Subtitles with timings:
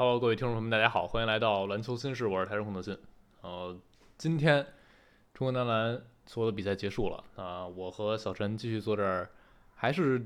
[0.00, 2.96] Hello，各位听众朋友们，大家好，欢迎来到篮球新事，我是台中孔德信。
[3.40, 3.76] 呃，
[4.16, 4.64] 今天
[5.34, 9.28] 中国男篮所有的比赛结束了啊、我和小陈继续坐这儿，
[9.74, 10.24] 还是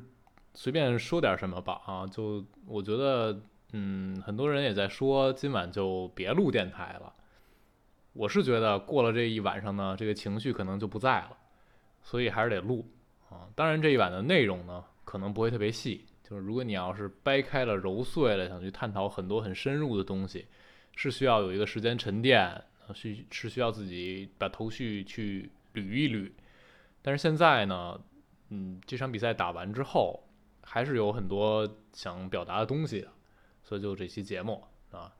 [0.52, 3.40] 随便说点什么吧啊，就我觉得，
[3.72, 7.10] 嗯，很多人也在说今晚就别录电台了。
[8.12, 11.38] 我是觉得过了这一晚上呢，这个情绪可能就不在了，
[12.02, 12.86] 所以还是得录
[13.30, 13.48] 啊。
[13.54, 20.46] 当然这一晚的内容呢，可能不会特别细，就是如果你要是掰开了揉碎了，想去探讨很多很深入的东西，
[20.96, 22.48] 是需要有一个时间沉淀，
[22.86, 26.30] 呃需是需要自己把头绪去捋一捋。
[27.02, 28.00] 但是现在呢，
[28.50, 30.28] 嗯，这场比赛打完之后，
[30.62, 33.08] 还是有很多想表达的东西的，
[33.62, 35.12] 所以就这期节目啊，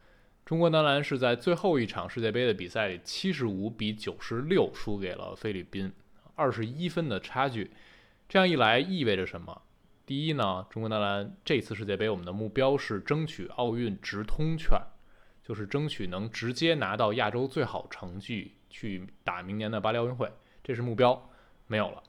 [0.44, 5.92] 中国男篮是在最后一场世界杯的比赛里，七十五比九十六输给了菲律宾，
[6.36, 7.70] 二十一分的差距。
[8.28, 9.62] 这样一来意味着什么？
[10.04, 14.80] 第一呢，中国男篮这次世界杯我们的目标是争取奥运直通券，
[15.42, 20.30] 就是争取能直接拿到亚洲最好成绩去打明年的巴黎奥运会，
[20.64, 21.30] 这是目标，
[21.68, 22.02] 没有了。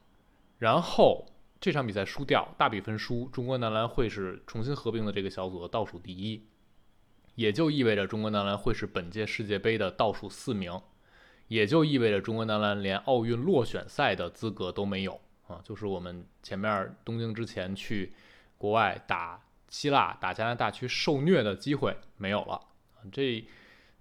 [0.57, 1.25] 然后
[1.61, 6.47] 这场比赛输掉，大比分输，中国男篮会是重新合并的这个小组的倒数第一，
[7.35, 10.81] 也就意味着中国男篮会是本届世界杯的倒数四名，
[11.47, 15.21] 也就意味着中国男篮连奥运落选赛的资格都没有
[15.63, 18.13] 就是我们前面东京之前去
[18.57, 22.61] 国外打希腊、打加拿大去受虐的机会没有了！
[23.11, 23.45] 这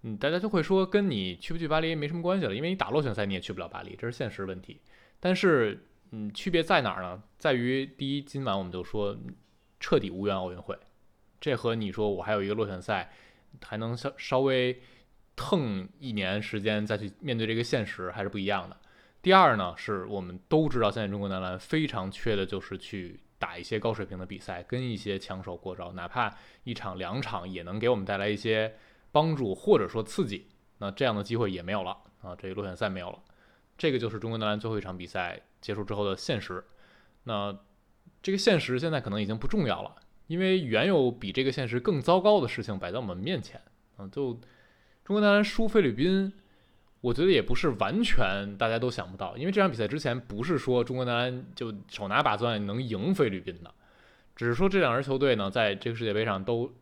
[0.02, 4.80] 嗯，大家就会说跟你去不去巴黎没什么关系了，因为你打落选赛你也去不了巴黎，这是现实问题。
[5.20, 7.22] 但是嗯，区别在哪儿呢？
[7.38, 9.16] 在于第一，今晚我们就说
[9.80, 10.76] 彻底无缘奥运会，
[11.40, 13.12] 这和你说我还有一个落选赛，
[13.64, 14.82] 还能稍稍微
[15.34, 18.76] 腾一年时间再去面对这个现实还是不一样的。
[19.22, 28.74] 第二呢，是我们都知道现在中国男篮非常缺的就是去打一些高水平的比赛，跟一些强手过招，哪怕一场两场也能给我们带来一些
[29.12, 30.48] 帮助或者说刺激。
[30.78, 33.18] 那这样的机会也没有了啊，这个落选赛没有了。
[33.78, 36.64] 这个就是中国男篮最后一场比赛结束之后的现实。
[37.22, 37.56] 那
[38.20, 39.94] 这个现实现在可能已经不重要了，
[40.26, 43.60] 因为原有比这个现实更糟糕的事情摆在我们面前。
[43.96, 44.32] 啊，就
[45.04, 46.32] 中国男篮输菲律宾，
[47.02, 53.74] 我觉得也不是完全大家都想不到，因为这场比赛之前不是说中国男篮就手拿把攥能赢菲律宾的，
[54.34, 56.72] 只是说这两支球队呢，在这个世界杯上都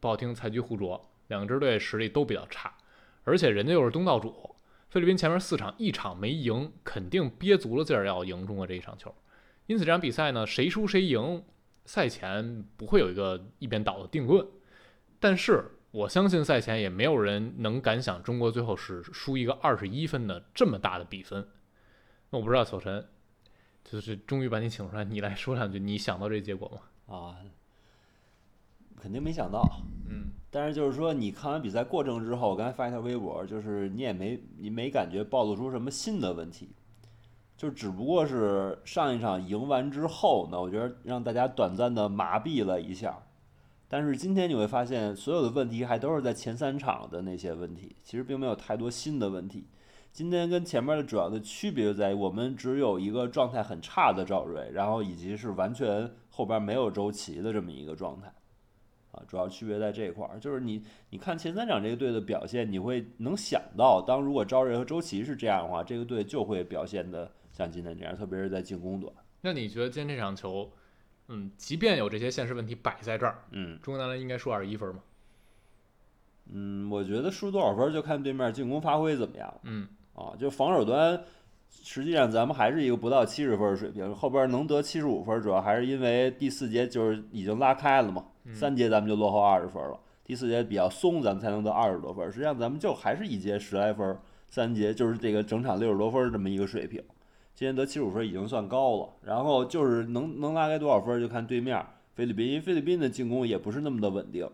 [0.00, 2.72] 不好听财局互啄，两支队实力都比较差，
[3.24, 4.54] 而且人家又是东道主。
[4.90, 9.12] 菲律宾前面四场一场没赢，肯定憋足了劲儿要赢中国这一场球。
[9.66, 11.42] 因此这场比赛呢，谁输谁赢，
[11.84, 14.46] 赛前不会有一个一边倒的定论。
[15.18, 21.46] 但是我相信赛前也没有人能敢想中国最后是输一个二十一分的这么大的比分。
[22.30, 23.06] 那我不知道小陈，
[23.84, 27.14] 就是终于把你请出来，你来说两句，你想到这结果吗？
[27.16, 27.38] 啊，
[29.00, 29.62] 肯定没想到。
[30.10, 36.70] 嗯，但是就是说，你看完比赛过程之后，我刚才发一条微博，就是你也没你没感觉暴露出什么新的问题，
[37.56, 43.23] 就只不过是上一场赢完之后呢，我觉得让大家短暂的麻痹了一下。
[43.96, 49.68] 但是今天你会发现，所有的问题还都是在前三场的那些问题，其实并没有太多新的问题。
[50.10, 58.34] 今天跟前面的主要的区别就在于，我们只有一个状态很差的赵睿，然后以及是完全后边没有周琦的这么一个状态。
[59.12, 69.14] 啊，主要区别在这一块儿，就是你你看前三场这个队的表现，你会能想到，当如果赵睿和周琦是这样的话，这个队就会表现的像今天这样，特别是在进攻端。
[69.42, 70.68] 那你觉得今天这场球，
[71.28, 75.02] 嗯，即便有这些现实问题摆在这儿，嗯中国男篮应该输二十一分吗？
[76.52, 80.36] 嗯，我觉得输多少分儿就看对面进攻发挥怎么样嗯啊。
[80.38, 81.18] 就防守端，
[81.70, 92.30] 实际上咱们还是一个不到七十分儿的水平，后边儿能得七十五分儿，主要还是因为第四节就是已经拉开了嘛，嗯三节咱们就落后二十分儿了，第四节比较松，咱们才能得二十多分儿。
[92.30, 97.02] 实际上咱们就还是一节十来分儿，三节就是这个整场六十多分儿这么一个水平。
[97.54, 104.48] 今天得七十五分已经算高了，然后就是能能拉开多少分儿，就看对面儿菲律宾，因为菲律宾的进攻也不是那么的稳定。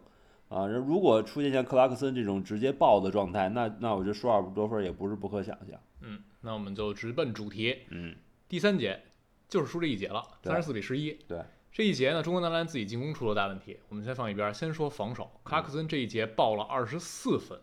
[0.48, 5.80] 啊，如果出现像克拉克森这种直接爆的状态，那那我觉得输二十多分儿也不是不可想象。
[6.00, 7.78] 嗯，那我们就直奔主题。
[7.90, 8.16] 嗯，
[8.48, 9.00] 第三节
[9.48, 11.12] 就是输这一节了，对三十四比十一。
[11.28, 13.78] 对，这一节呢，中国男篮自己进攻出了大问题。
[13.88, 15.30] 我们先放一边儿，先说防守。
[15.44, 17.60] 克拉克森这一节爆了二十四分，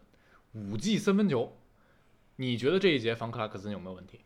[0.54, 1.52] 五记三分球。
[2.38, 4.22] 你觉得这一节防克拉克森有没有问题？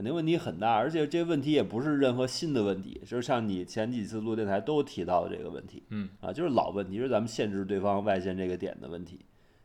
[0.00, 9.20] 肯定问题很大，而且这问题也不是任何新的问题，就是像你前几次录电台都提到的这个问题嗯啊，就是老问题，就是咱们限制对方外线这个点的问题，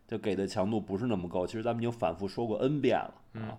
[0.06, 1.48] 就给的强度不是那么高。
[1.48, 3.56] 其实咱们已经反复说过 N 遍了啊。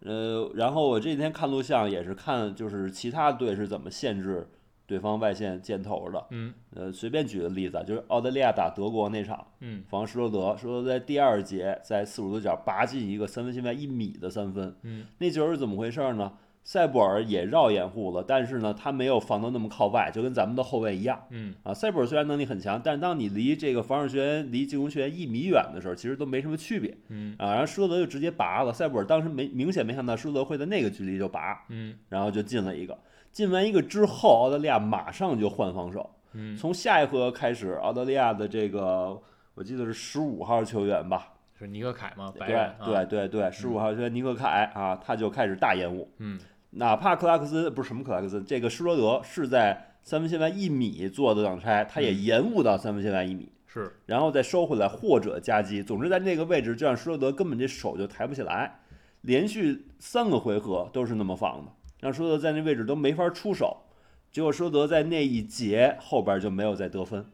[0.00, 4.46] 呃，然后我这几天看录像也是看，就是其他队是怎么限制
[4.88, 6.26] 对方外线箭头的。
[6.30, 16.32] 嗯呃，随便举个例子啊，就是澳大利亚打德国那场，嗯防施罗德，施罗德在第二节在四五度角拔进一个三分线外一米的三分，嗯那球是怎么回事呢？
[16.64, 21.72] 塞博尔也绕掩护了，但是呢，他没有防到那么靠外，就跟咱们的后卫一样嗯啊。
[21.72, 27.52] 塞博尔虽然能力很强，但是当你离这个防守球员离进攻球员一米远的时候，其实都没什么区别嗯啊。
[27.52, 32.98] 然后施罗德就直接拔了，塞博尔当时没明显没想到施罗德会在那个距离就拔，嗯然后就进了一个。
[33.38, 39.16] 进完一个之后，澳大利亚马上就换防守，嗯，从下一回合开始，澳大利亚的这个
[39.54, 42.34] 我记得是十五号球员吧，是尼克凯吗？
[42.36, 42.48] 白
[42.84, 46.36] 对对对对，十五号球员尼克凯啊，他就开始大延误，嗯。
[46.70, 52.20] 哪怕克拉克森不是什么克拉克森，这个施罗德是在三分线外一米做的挡拆，他也嗯。
[52.24, 53.92] 延误到三分线外一米，是。
[54.06, 58.80] 然后再收回来或者夹击，总之在那个位置就让施罗德根本这手就抬不起来，
[59.20, 63.84] 连续三个回合都是那么放的，让舒德在那位置都没法出手，
[64.30, 67.26] 结果舒德在那一节后边就没有再得分。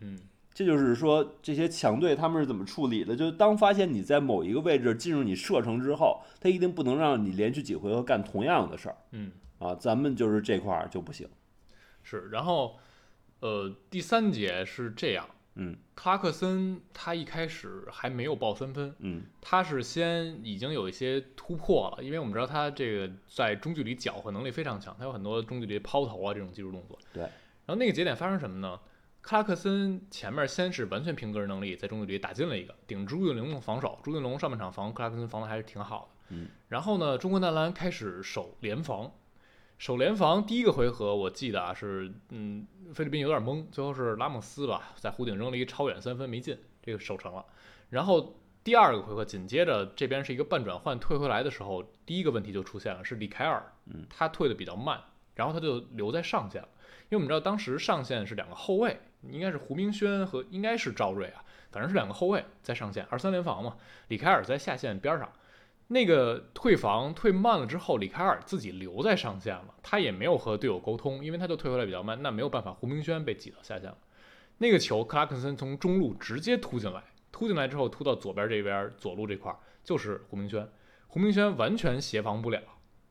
[0.00, 0.18] 嗯
[0.54, 3.14] 这就是说，这些强队他们是怎么处理的？
[3.14, 9.74] 就是当发现你在某一个位置进入你射程之后，他一定不能让你连续几回合干同样的事儿嗯啊。
[9.74, 11.28] 咱们就是这块儿就不行。
[12.02, 12.78] 是，然后
[13.40, 26.98] 呃第三节是这样，嗯克拉克森他一开始还没有报三分，嗯他是先已经有一些突破了，因为我们知道他这个在中距离搅和能力非常强，他有很多中距离抛投啊这种技术动作。
[27.12, 27.22] 对。
[27.22, 28.78] 然后那个节点发生什么呢？
[29.22, 36.36] 克拉克森前面先是完全凭个人能力在中距离打进了一个顶朱俊龙的防守，朱俊龙上半场防克拉克森防的还是挺好的。
[36.36, 36.48] 嗯。
[36.68, 39.10] 然后呢，中国男篮开始守联防，
[39.78, 47.44] 守联防第一个回合我记得啊是嗯菲律宾有点懵，最后是拉莫斯吧在弧顶扔了一个超远三分没进，这个守成了。
[47.90, 54.98] 然后第二个回合紧接着这边是一个半转换退回来的时候，第一个问题就出现了，是里凯尔，嗯，他退的比较慢，
[55.34, 56.68] 然后他就留在上线了。
[57.08, 63.76] 因为我们知道当时上线是两个后卫，应该是胡明轩和应该是赵睿啊，反正是两个后卫在上线，二三联防嘛。
[64.08, 65.30] 里凯尔在下线边上，
[65.88, 73.98] 那个退防退慢了之后，里凯尔自己留在上线了，他也没有和队友沟通，因为他就退回来比较慢，那没有办法，胡明轩被挤到下线了。
[74.58, 79.54] 那个球克拉克森从中路直接突进来，突进来之后突到左边这边左路这块
[79.84, 80.68] 就是胡明轩，
[81.06, 82.60] 胡明轩完全协防不了。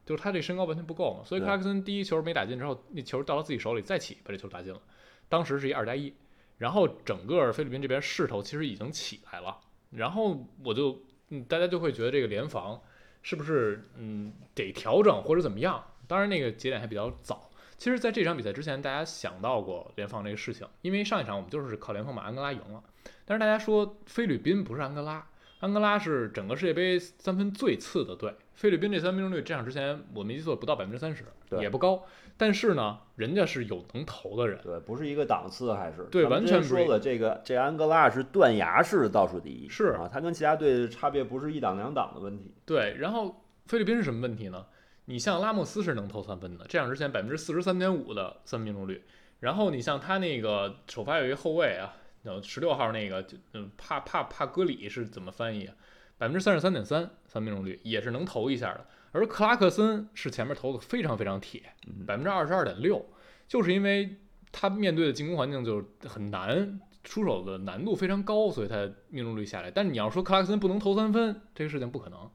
[0.05, 4.79] 就是他这身高完全不够嘛，所以克拉克森第一球没打进之后，那球到了自己手里再起把这球打进了，
[5.27, 6.13] 当时是一二加一，
[6.59, 12.81] 然后整个菲律宾这边势头其实已经起来了，然后我就嗯大家就会觉得这个联防
[13.21, 15.83] 是不是嗯得调整或者怎么样？
[16.07, 22.83] 当然那个节点还比较早，其实在这场比赛之前大家想到过联防这个事情，因为上一场我们就是靠联防把安哥拉赢了，
[23.25, 25.27] 但是大家说菲律宾不是安哥拉。
[25.61, 32.05] 安哥拉是整个世界杯三分最次的队，菲律宾这三分命中率这场之前我没记错不到百分之三十，对也不高。
[32.37, 42.53] 但是呢，人家是有能投的人，对，不是一个档次，还是对完全说了，这个这安哥拉是断崖式倒数第一，是啊，他跟其他队的差别不是一档两档的问题。
[42.65, 42.95] 对。
[42.99, 44.65] 然后菲律宾是什么问题呢？
[45.05, 49.03] 你像拉莫斯是能投三分的，这场之前百分之四十三点五的三分命中率。
[49.39, 51.93] 然后你像他那个首发有一个后卫啊，
[52.23, 55.75] 呃，十六号那个就嗯帕帕帕戈里是怎么翻译啊？
[56.17, 58.85] 百分之三十三点三三命中率也是能投一下的。
[59.15, 61.63] 而克拉克森是前面投的非常非常铁，
[62.05, 63.05] 百分之二十二点六，
[63.47, 64.17] 就是因为
[64.51, 69.71] 他面对的进攻环境就是很难，出手的难度非常高，所以他命中率下来。
[69.71, 72.29] 但是你要说克拉克森不能投三分，这个事情不可能。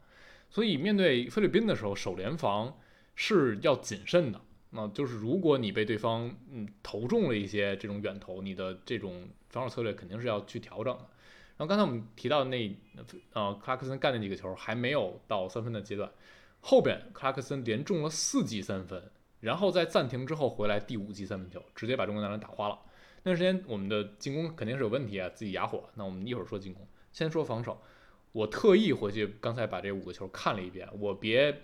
[0.49, 2.75] 所以面对菲律宾的时候，守联防
[3.15, 4.41] 是要谨慎的。
[4.71, 11.07] 那就是如果你被对方嗯投中了一些这种远投，你的这种防守策略肯定是要去调整的。
[11.59, 12.75] 然后刚才我们提到那
[13.35, 16.11] 呃克拉克森干那几个球还没有到三分的阶段，
[16.61, 22.79] 后边克拉克森连中了四记三分，然后在暂停之后回来第五记三分球，直接把中国男篮打花了。
[23.23, 25.91] 那段时间我们的进攻肯定是有问题啊，自己哑火。
[25.95, 27.81] 那我们一会儿说进攻，先说防守。
[28.33, 31.63] 我特意回去刚才把这五个球看了一遍，我别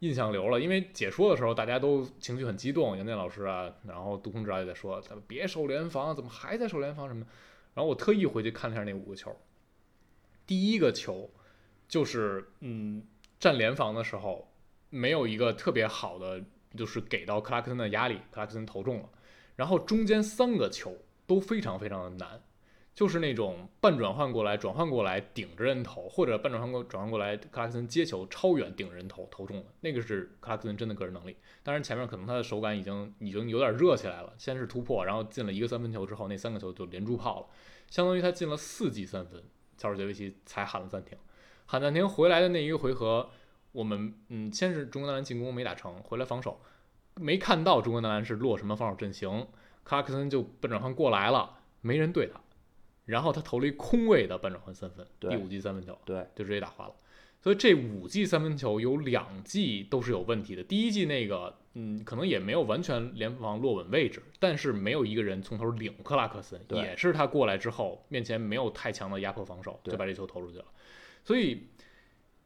[0.00, 7.26] 印象流了，因为解说的时候大家都情绪很激动，杨健老师啊，然后杜空指导也在说，咱们别守联防，怎么还在守联防什么。
[7.74, 9.36] 然后我特意回去看了一下那五个球，
[10.46, 11.30] 第一个球
[11.88, 13.02] 就是嗯
[13.38, 14.50] 站联防的时候
[14.90, 16.42] 没有一个特别好的，
[16.76, 19.08] 就是给到克拉克森的压力，克拉克森投中了，
[19.56, 22.42] 然后中间三个球都非常非常的难。
[22.94, 31.36] 就是那种半转换过来，转换过来顶着人头，或者半转换过转换过来，克拉克森接球超远顶人头投中了，那个是克拉克森真的个人能力。
[31.62, 37.46] 当然前面可能他的手感已经已经有点热起来了，先是突破，然后进了一个三分球之后，那三个球就连珠炮了，
[37.88, 39.44] 相当于他进了四记三分，
[39.76, 41.16] 乔尔杰维奇才喊了暂停。
[41.70, 43.28] 喊暂停回来的那一个回合，
[43.72, 46.58] 我们嗯先是中国男篮进攻没打成，回来防守，
[47.16, 49.46] 没看到中国男篮是落什么防守阵型，
[49.84, 52.40] 克拉克森就半转换过来了，没人对他，
[53.04, 56.94] 然后他投了一空位的半转换三分，第五记三分球，对，就直接打花了。
[57.40, 60.62] 所以这五记三分球有两记都是有问题的。
[60.64, 70.64] 第一记那个，嗯，可能也没有完全联防落稳位置，但是没有一个人从头领克拉克森，也是他过来之后面前没有太强的压迫防守，就把这球投出去了。
[71.28, 71.62] 所以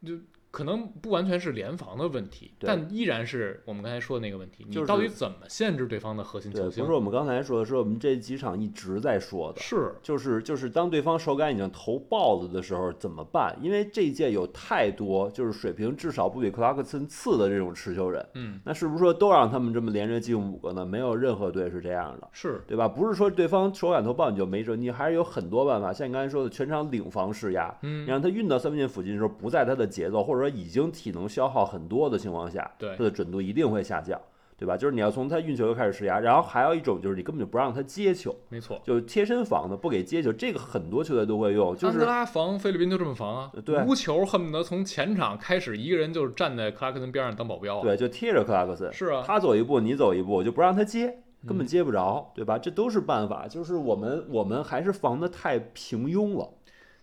[0.05, 0.19] 就
[0.53, 6.95] 可能不完全是联防的问题，但依然是我们刚才说的那个问题，就是你到底怎么限制对方的核心对，球星不是？
[6.95, 13.57] 我们刚才说的，是我们这几场一直在说的，是就是就是当对方手感已经投爆了的时候怎么办？
[13.63, 20.85] 因为这一届有太多就是水平至少不比克拉克森次的这种持球人，嗯，那是不是说都让他们这么连着进五个呢？
[20.85, 22.29] 没有任何队是这样的。
[22.31, 22.87] 是，对吧？
[22.87, 25.91] 不是说对方手感投爆你就没辙，你还是有很多办法。
[25.95, 34.21] 像你刚才说的，全场领防施压，嗯你，让他运到三分线附近的时候，不在他的节奏，或者说已经体能消耗很多的情况下，对他的准度一定会下降，
[34.57, 34.77] 对吧？
[34.77, 38.81] 就是你要从他运球就开始施压，然后还有一种就是你根本就不让他接球，没错。
[38.85, 47.83] 就是贴身防的，不给接球，这个很多球队都会用，就是安德拉防菲律宾就这么防啊，对无球恨不得从前场开始，一个人就是站在克拉克森边上当保镖啊。
[47.83, 51.19] 对，就贴着克拉克森，是啊，他走一步你走一步，我就不让他接。
[51.45, 52.57] 根本嗯接不着，对吧？
[52.57, 56.49] 这都是办法，就是我们我们还是防的太平庸了，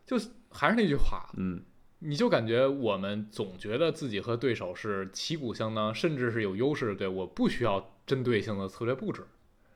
[0.05, 0.15] 就
[0.49, 1.61] 还是那句话，嗯，
[1.99, 9.25] 你就感觉我们总觉得自己和对手是旗鼓相当，甚至是有优势的队，我不需要针对性的策略布置。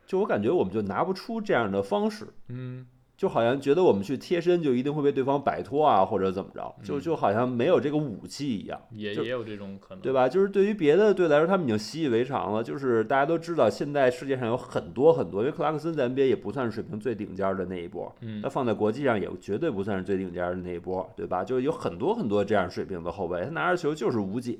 [0.06, 10.12] 就我感觉我们就拿不出这样的方式，嗯，就好像觉得我们去贴身就一定会被对方摆脱啊，或者怎么着，就嗯就好像没有这个武器一样，也也有这种可能，对？
[10.12, 10.28] 吧？
[10.28, 12.64] 就是对于别的队来说，他们已经习以为常了。
[12.64, 21.44] 就是大家都知道，现在世界上有很多很多，因为克拉克森在 NBA 也不算是水平最顶尖的那一波，嗯他，放在国际上也绝对不算是最顶尖的那一波，对吧？
[21.44, 24.58] 就有很多很多这样水平的后卫，他拿着球就是无解。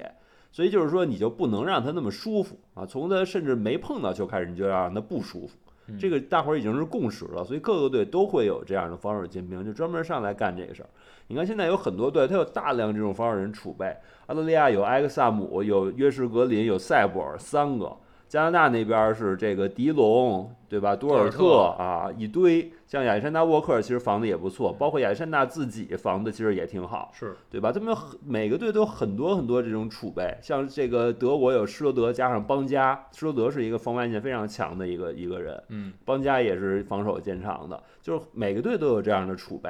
[0.52, 2.86] 所以就是说，你就不能让他那么舒服啊！
[2.86, 5.58] 从他甚至没碰到球开始，你就要让他不舒服。
[6.00, 10.90] 这个大伙儿已经是共识了，所以各个队都会有这样的防守尖兵，就专门上来干这个事儿。
[11.28, 13.96] 你看现在有很多队，他有大量这种防守人储备。
[14.28, 17.96] 澳大利亚有埃克萨姆，有约什格林，有塞博尔三个。
[18.34, 20.96] 加拿大那边是这个迪龙，对吧？
[20.96, 22.74] 多尔特啊，一堆。
[22.88, 27.12] 像亚历山大沃克其实防的也不错，包括亚历山大自己防的其实也挺好。
[27.14, 27.72] 是，对吧？
[27.72, 39.70] 他们很每个队都有很多很多这种储备，像这个德国有施罗德加上邦加，施罗德是一个防外线非常强的一个一个人，嗯，邦加也是防守见长的，就是每个队都有这样的储备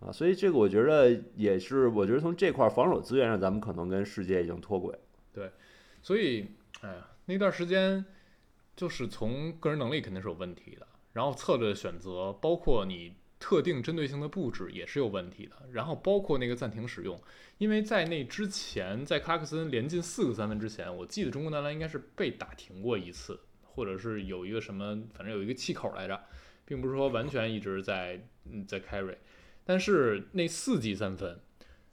[0.00, 4.98] 啊，所以这个我觉得也是，我觉得从这块防守资源上，咱们可能跟世界已经脱轨。
[5.34, 5.50] 对
[6.00, 6.46] 所以，
[6.80, 8.04] 哎呀，那段时间
[8.74, 17.20] 就是从个人能力肯定是有问题的，然后策略选择，包括你特定针对性的布置也是有问题的，然后包括那个暂停使用，
[17.58, 26.18] 因为在那之前，在克拉克森连进四个三分之前，我记得中国男篮应该是被打停过一次，或者是有一个什么，反正有一个气口来着，
[26.64, 29.16] 并不是说完全一直在嗯在 carry，
[29.64, 31.38] 但是那四记三分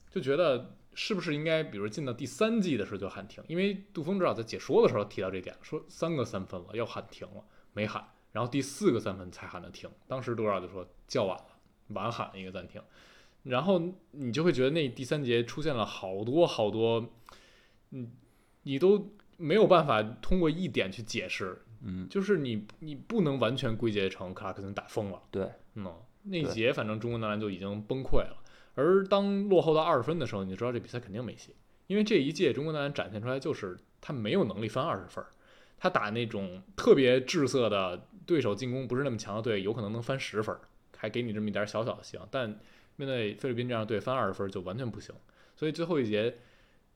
[0.10, 3.44] 就觉得是不是应该，比如进到第三季的时候就喊停？
[3.48, 9.90] 因为杜峰指导在解说的时候提到这点，说三个三分了要喊停了，没喊，然后第四个三分才喊的停。
[10.08, 11.46] 当时杜指导就说叫晚了，
[11.90, 12.82] 晚喊一个暂停，
[13.44, 17.14] 然后你就会觉得那第三节出现了好多好多，
[17.92, 18.12] 嗯，
[18.64, 25.22] 你都没有办法通过一点去解释，嗯，就是你你不能完全归结成克拉克森打疯了。
[25.30, 28.42] 对，嗯，那对节反正中国男篮就已经崩溃了。
[28.76, 31.56] 而当落后到二十分的时候，你就知道这比赛肯定没戏，
[31.88, 35.28] 因为这一届中国男篮展现出来就是他没有能力翻二十分儿，
[35.78, 40.62] 他打那种特别滞涩的对手进攻不是那么强的队，有可能能翻十分儿，
[40.98, 42.28] 还给你这么一点小小的希望。
[42.30, 42.48] 但
[42.98, 45.14] 面对菲律宾这样队，翻二十分就完全不行。
[45.56, 46.38] 所以最后一节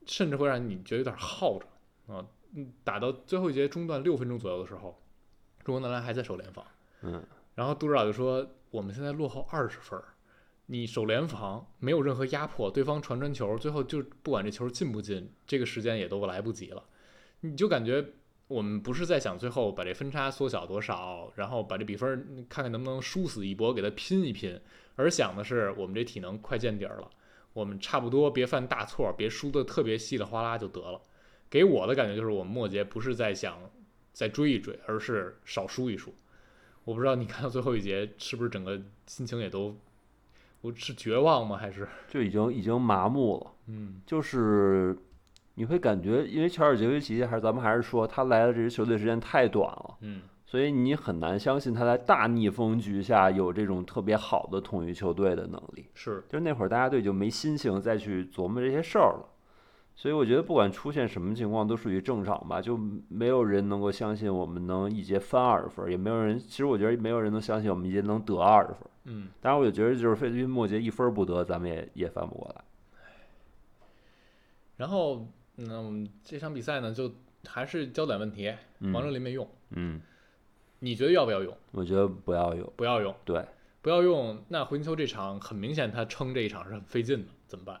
[0.06, 2.26] 甚至会让你觉得有点耗着啊。
[2.52, 5.00] 嗯，打到最后一节中段六分钟左右的时候，
[5.64, 6.64] 中国男篮还在守联防。
[7.02, 10.04] 嗯，然后杜指导就说：“我们现在落后二十分儿，
[10.72, 16.84] 你守联防没有任何压迫，对方传传球，最后就不管这球进不进，这个时间也都来不及了。
[17.40, 18.04] 你就感觉
[18.46, 24.60] 我们不是在想最后把这分差缩小多少，然后把这比分看看能不能殊死一搏，给它拼一拼，
[24.94, 27.10] 而想的是我们这体能快见底儿了，
[27.52, 31.02] 我们差不多别犯大错，别输的特别稀里哗啦就得了。
[31.50, 33.58] 给我的感觉就是我们末节不是在想
[34.12, 36.14] 再追一追，而是少输一输。”
[36.84, 39.76] 我不知道你看到最后一节是不是整个心情也都，
[40.60, 41.56] 我是绝望吗？
[41.56, 43.52] 还是就已经已经麻木了。
[43.66, 44.96] 嗯就是
[45.54, 55.86] 你会感觉，因为乔尔杰维奇还是咱们还是说他来的这支球队时间太短了，嗯所以你很难相信他在大逆风局下有这种特别好的统一球队的能力。
[55.94, 59.28] 是就是那会儿大家都已经没心情再去琢磨这些事儿了，
[60.00, 62.74] 所以我觉得不管出现什么情况都属于正常吧，就
[63.10, 68.78] 没有人能够相信我们能一节翻二十分，也没有人，其实我觉得没有人能相信我们一节能得二十分。
[69.04, 72.64] 嗯，当然，我就觉得就是菲律宾末节一分不得，咱们也也翻不过来。
[74.78, 75.26] 然后
[75.58, 77.12] 嗯，这场比赛呢，就
[77.46, 80.00] 还是焦点问题，嗯王哲林没用，嗯，
[80.78, 81.54] 你觉得要不要用？
[81.72, 82.72] 我觉得不要用。
[82.74, 83.44] 不要用，对，
[83.82, 84.42] 不要用。
[84.48, 87.78] 那胡金秋这场很明显，他撑这一场是很费劲的，怎么办？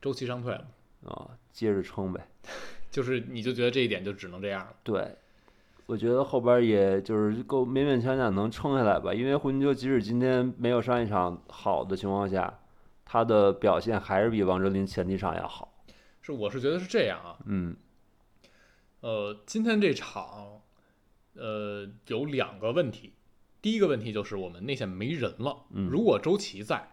[0.00, 0.66] 周琦伤退了，
[1.04, 2.26] 啊，接着撑呗。
[2.90, 4.74] 就是你就觉得这一点就只能这样了。
[4.82, 5.14] 对，
[5.86, 12.60] 我觉得后边也就是够勉勉强强能撑下来吧，因为胡金秋即使今天没有上一场好的情况下，
[13.04, 15.84] 他的表现还是比王哲林前几场要好。
[16.20, 17.38] 是，我是觉得是这样啊。
[17.46, 17.76] 嗯
[19.00, 20.60] 呃，今天这场，
[21.34, 23.14] 呃，有两个问题。
[23.62, 25.64] 第一个问题就是我们内线没人了。
[25.70, 26.88] 嗯如果周琦在，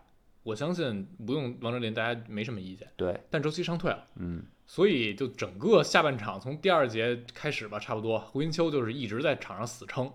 [0.47, 2.87] 我相信不用王哲林，大家没什么意见。
[2.95, 10.09] 对，但周琦伤退了，嗯所以就整个下半场从第二节开始吧，差不多胡金秋就是一直在场上死撑。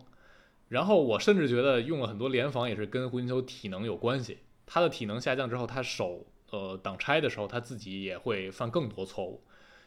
[0.68, 4.38] 然后我甚至觉得用了很多联防也是跟胡金秋体能有关系。
[4.64, 9.42] 他的体能下降之后，他手呃挡拆的时候，他自己也会犯更多错误，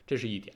[0.06, 0.56] 这是一点。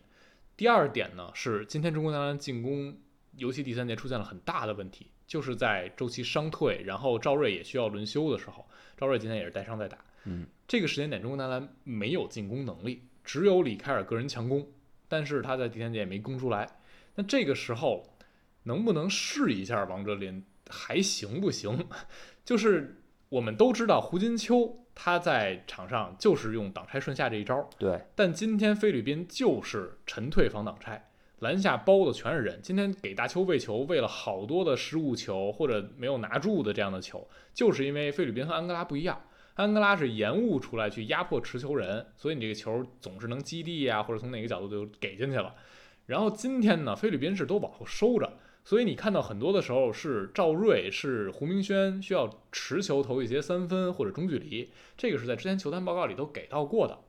[0.55, 2.95] 第二点呢是今天中国男篮进攻，
[3.37, 8.67] 尤其第三节出现了很大的问题，就是在周琦伤退，然后赵睿也需要轮休的时候，
[8.97, 9.99] 赵睿今天也是带伤在打。
[10.25, 14.67] 嗯，这个时间点中国男篮没有进攻能力，只有李凯尔个人强攻，
[15.07, 16.67] 但是他在第三节也没攻出来。
[17.13, 18.15] 那这个时候
[18.63, 21.87] 能不能试一下王哲林还行不行？
[22.43, 31.08] 就是我们都知道胡金秋他在场上就是用挡拆顺下这一招，对，但今天菲律宾就是沉退防挡拆，
[31.39, 32.59] 篮下包的全是人。
[32.61, 39.21] 今天给大邱喂球，喂了好多的失误球或者没有拿住的这样的球，就是因为菲律宾和安哥拉不一样，
[39.55, 45.55] 安哥拉是延误出来去压迫持球人，所以你这个球总是能击地呀、或者从哪个角度就给进去了。
[46.05, 48.33] 然后今天呢，菲律宾是都往后收着，
[48.65, 56.99] 所以你看到很多的时候是赵睿、是胡明轩需要持球投一些三分或者中距离，这个是在之前球探报告里都给到过的。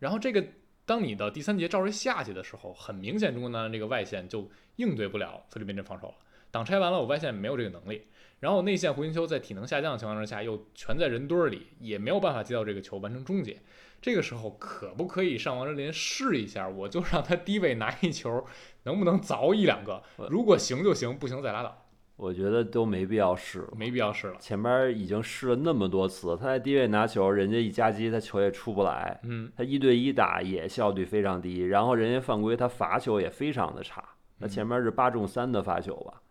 [0.00, 0.44] 然后这个
[0.86, 6.14] 当你的第三节照着下去的时候，很明显中国男篮这个外线就应对不了菲律宾这防守了。
[6.50, 8.06] 挡拆完了，我外线没有这个能力，
[8.38, 13.60] 然后内线胡金秋在体能下降的情况之下，又全在人堆儿里，也没有办法接到这个球完成终结。
[14.00, 16.68] 这个时候可不可以上王哲林试一下？
[16.68, 18.46] 我就让他低位拿一球，
[18.82, 20.02] 能不能凿一两个？
[20.28, 21.83] 如果行就行，不行再拉倒，
[22.16, 23.72] 我觉得都没必要试了。
[23.76, 24.36] 没必要试了。
[24.38, 29.20] 前边已经试了那么多次，他在低位拿球，人家一夹击，他球也出不来。
[29.24, 34.02] 嗯，他一对一打也效率非常低，然后人家犯规，他罚球也非常的差。
[34.38, 36.22] 那前面是八中三的罚球吧？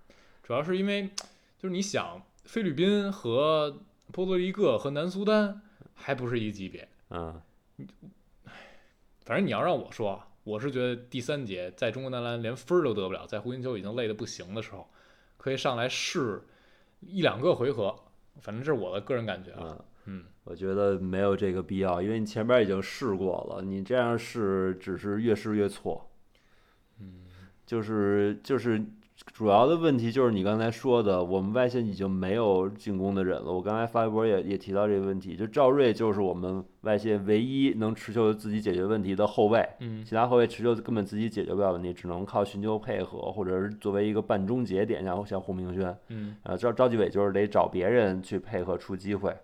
[0.41, 1.09] 主要是因为
[1.57, 5.61] 就是你想，菲律宾和波多黎各和南苏丹
[5.93, 6.87] 还不是一级别。
[7.09, 7.41] 嗯，
[9.25, 14.87] 反正你要让我说啊，我是觉得第三节在中国男篮连分儿都得不了，在胡金秋已经累得不行的时候，
[15.43, 16.41] 可以上来试
[17.01, 17.93] 一两个回合。
[18.39, 19.75] 反正这是我的个人感觉啊。
[19.77, 26.09] 嗯嗯，我觉得没有这个必要，因为你前边已经试过了，你这样试只是越试越错。
[26.99, 27.25] 嗯，
[27.65, 28.81] 就是就是
[29.31, 33.51] 主要的问题就是你刚才说的，我们外线已经没有进攻的人了。
[33.51, 49.35] 我刚才发微博也也提到这个问题，就赵睿就是我们外线唯一能持球自己解决问题的后卫，嗯其他后卫持球根本自己解决不了问题，只能靠寻求配合，或者是作为一个半终结点，然后像胡明轩，嗯，呃，赵赵继伟就是得找别人去配合出机会，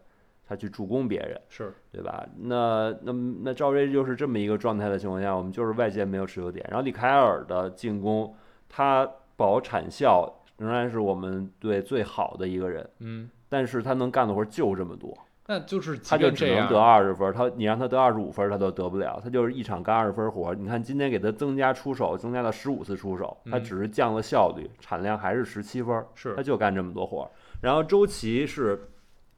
[0.45, 1.39] 他去助攻别人。
[1.47, 2.27] 是，对吧？
[2.37, 8.35] 那那那赵睿就是这么一个状态的情况下，我们就是外线没有持球点，然后李凯尔的进攻，
[8.67, 20.55] 他保产效仍然是我们队最好的一个人，嗯，但是他能干的活儿就这么多，那就是他就只能得样，二十分儿，他你让他得二十五分儿他都得不了，他就是一场干二十分儿活儿。
[20.55, 26.35] 你看今天给他增加出手，增加到十五次出手，他嗯只是降了效率，产量还是十七分儿，是。
[26.35, 27.31] 他就干这么多活儿。
[27.61, 28.89] 然后周琦是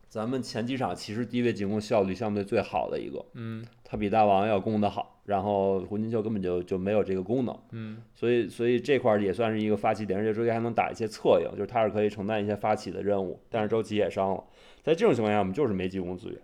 [0.07, 3.23] 咱们前几场其实低位进攻效率相对最好的一个。
[3.35, 3.63] 嗯。
[3.83, 14.43] 他比大王要攻得好，然后胡金秀根本就就没有这个功能，嗯所以所以这块儿也算是一个发起点，而且周琦还能打一些策应，就是他是可以承担一些发起的任务，但是周琦也伤了，
[14.81, 16.41] 在这种情况下，我们就是没进攻资源，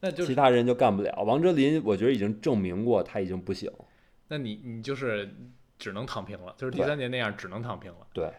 [0.00, 1.22] 那就是其他人就干不了。
[1.24, 3.70] 王哲林我觉得已经证明过他已经不行，
[4.28, 5.32] 那你你就是
[5.78, 8.06] 只能躺平了，就是第三节那样只能躺平了。
[8.12, 8.30] 对，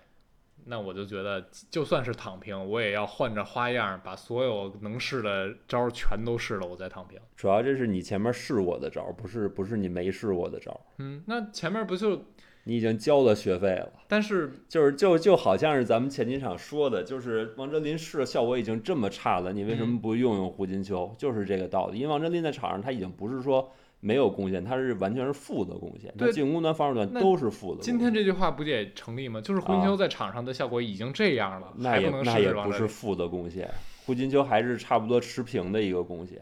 [0.66, 7.20] 那我就觉得，就算是躺平，我也要换着花样，把所有能试的招儿全都试了，我再躺平。
[7.36, 12.26] 主要这是你前面试我的招儿，不是不是你没试我的招儿，嗯，那前面不就，
[12.64, 13.92] 你已经交了学费了。
[14.08, 21.14] 但是就是就就好像是咱们前几场说的，就是王哲林试的效果已经这么差了，你为什么不用用胡金秋？
[21.18, 21.98] 就是这个道理。
[22.00, 23.72] 因为王哲林在场上他已经不是说
[24.06, 27.82] 没有贡献，他是完全是负的贡献，进攻端、防守端都是负的。
[27.82, 29.40] 今天这句话不就也成立吗？
[29.40, 33.70] 就是胡金秋在场上的效果已经这样了，啊那也那也不是负的贡献，
[34.06, 36.42] 胡金秋还是差不多持平的一个贡献。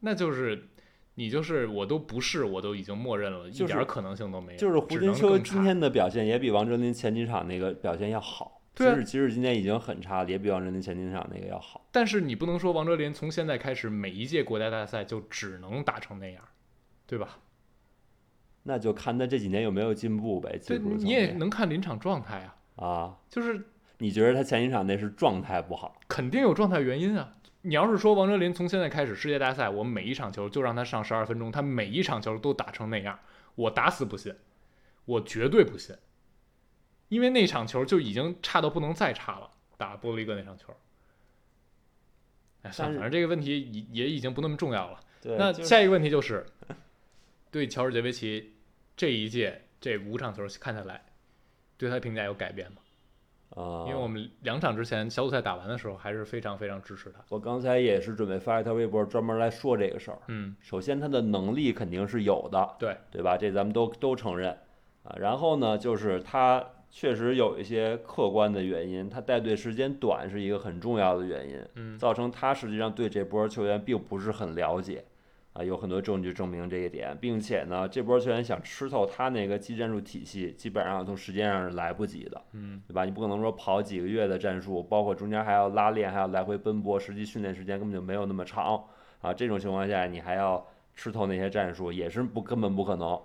[0.00, 0.68] 那就是
[1.14, 4.58] 你就是我都不是，我都已经默认了，就是一点可能性都没有。
[4.58, 8.61] 就是胡金秋今天的表现也比王哲林前几场那个表现要好。
[8.74, 11.86] 即对啊使即使今年已经很差了，也比王哲林前几场那个要好。
[11.92, 16.42] 但是你不能说王哲林从现在开始每一届国家大赛就只能打成那样，
[17.06, 17.38] 对吧？
[18.64, 20.58] 那就看他这几年有没有进步呗。
[20.98, 23.66] 你也能看临场状态啊，啊，就是
[23.98, 26.00] 你觉得他前几场那是状态不好？
[26.06, 27.34] 肯定有状态原因啊。
[27.62, 33.18] 你要是说王哲林从现在开始世界大赛，我每一场球就让他上十二分钟，他每一场球都打成那样，
[33.54, 34.34] 我打死不信，
[35.04, 35.94] 我绝对不信，
[37.12, 40.74] 因为那场球就已经差到不能再差了，打波多黎各那场球。
[42.62, 44.98] 哎，算了，反正这个问题也也已经不那么重要了。
[45.20, 46.46] 对，那下一个问题就是，
[47.50, 48.54] 对乔治杰维奇
[48.96, 51.04] 这一届这五场球看下来，
[51.76, 52.78] 对他评价有改变吗？
[53.50, 57.22] 啊，因为我们两场之前小组赛打完的时候，还是非常非常支持他。
[57.28, 60.18] 我刚才也是准备发一条微博专门来说这个事儿。
[60.28, 63.36] 嗯，首先，他的能力肯定是有的，对对吧？
[63.36, 64.56] 这咱们都都承认
[65.02, 65.14] 啊。
[65.18, 75.02] 然后呢，就是他确实有一些客观的原因，他带队时间短是一个很重要的原因，嗯造成他实际上对这波球员并不是很了解
[75.54, 82.40] 啊，有很多证据证明这一点，并且呢，这波球员想吃透他那个技战术体系，基本上从时间上是来不及的。
[82.52, 83.06] 嗯，对吧？
[83.06, 88.84] 你不可能说跑几个月的战术，包括中间还要拉练，还要来回奔波，实际训练时间根本就没有那么长
[89.22, 89.32] 啊。
[89.32, 93.18] 这种情况下，你还要吃透那些战术，也是不根本不可能。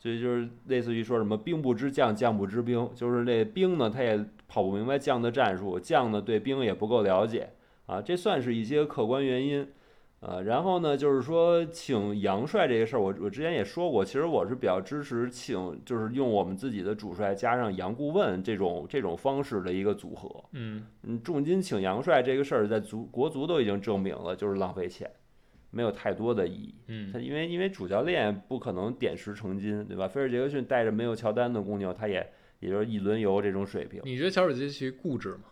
[0.00, 7.50] 所以就是类似于说什么兵不知将，将不知兵，就是那兵呢，他也跑不明白将的战术，将呢对兵也不够了解
[7.86, 8.00] 啊。
[8.00, 9.68] 这算是一些客观原因。
[10.22, 20.28] 呃，然后呢，就是说请杨帅这个事儿，我我之前也说过，其实我是比较支持请，就是用我们自己的主帅加上杨顾问这种这种方式的一个组合。
[20.52, 25.10] 嗯，嗯，重金请杨帅这个事儿，在足国足都已经证明了，就是浪费钱，
[25.70, 26.74] 没有太多的意义。
[26.88, 30.08] 嗯他因为因为主教练不可能点石成金，对吧？
[30.08, 34.00] 菲尔杰克逊带着没有乔丹的公牛，他也也就是一轮游这种水平。
[34.04, 35.44] 你觉得乔尔杰维奇固执吗？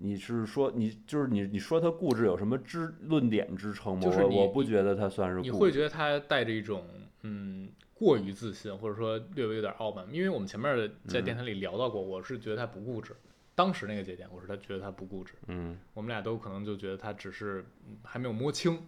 [0.00, 4.00] 你是说你就是你你说他固执有什么支论点支撑吗？
[4.00, 5.62] 就是我我不觉得他算是你固执。
[5.64, 6.84] 会觉得他带着一种
[7.22, 10.06] 嗯过于自信，或者说略微有点傲慢？
[10.12, 13.12] 因为我们前面在电台里聊到过，我是觉得他不固执。
[13.58, 15.34] 当时那个节点，我是他觉得他不固执。
[15.48, 18.86] 嗯我们俩都可能就觉得他只是嗯还没有摸清。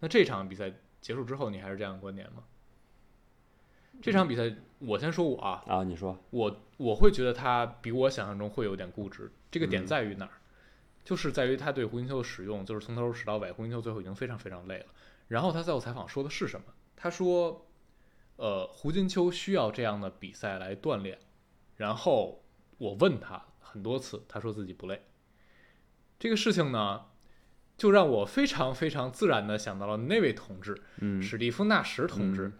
[0.00, 2.44] 那这场比赛结束之后，你还是这样的观点吗？
[4.00, 9.30] 这场比赛，我先说我啊，啊，你说我我会觉得他比我想象中会有点固执。
[9.50, 10.32] 这个点嗯在于哪儿？
[11.04, 14.86] 就是在于他对胡金秋的使用，就是从头使到尾，胡金秋最后已经非常非常累了。
[15.26, 16.72] 然后他在我采访说的是什么？
[16.96, 17.66] 他说，
[18.36, 21.18] 呃，胡金秋需要这样的比赛来锻炼。
[21.76, 22.42] 然后
[22.78, 23.44] 我问他
[23.78, 25.02] 很多次，他说自己不累。
[26.18, 27.02] 这个事情呢，
[27.76, 32.48] 就让我非常非常自然的想到了那位同志，嗯史蒂夫纳什同志。
[32.48, 32.52] 嗯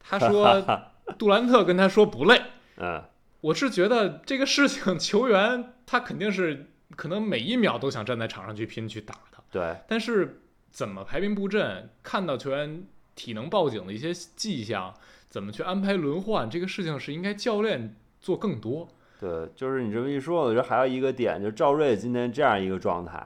[0.00, 0.64] 他说
[1.18, 2.40] 杜兰特跟他说不累。
[2.78, 3.04] 嗯
[3.42, 14.94] 我是觉得这个事情，球员他肯定是可能每一秒都想站在场上去拼去打的，对但是怎么排兵布阵，看到球员体能报警的一些迹象，
[15.28, 18.88] 怎么去安排轮换，这个事情是应该教练做更多。
[19.22, 23.24] 对，就是你这么一说，我觉得还有一个点，就是赵睿今天这样一个状态，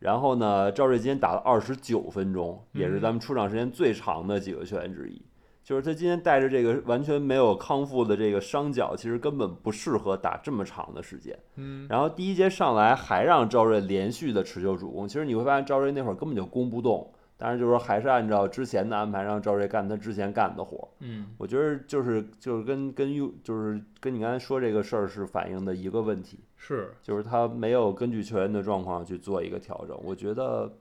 [0.00, 5.22] 然后呢，赵睿今天打了二十九分钟，也是嗯咱们出场时间最长的几个球员之一。
[5.62, 11.38] 就是他今天带着这个完全没有康复的这个伤脚，其实根本不适合打这么长的时间。
[11.54, 20.88] 嗯，然后第一节上来还让赵睿连续的持球主攻，其实你会发现赵睿那会儿根本就攻不动，当然就是说还是按照之前的安排让赵睿干他之前干的活儿。
[21.00, 29.98] 嗯，我觉得就是就是跟跟 U 就是跟你刚才说这个事儿是反映的一个问题，是，就是他没有根据球员的状况去做一个调整。
[30.02, 30.72] 我觉得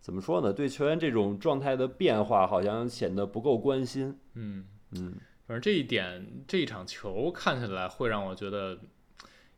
[0.00, 0.52] 怎么说呢？
[0.52, 4.18] 对球员这种状态的变化好像显得不够关心。
[4.34, 5.14] 嗯，嗯
[5.46, 8.78] 反正这一点，这一场球看起来会让我觉得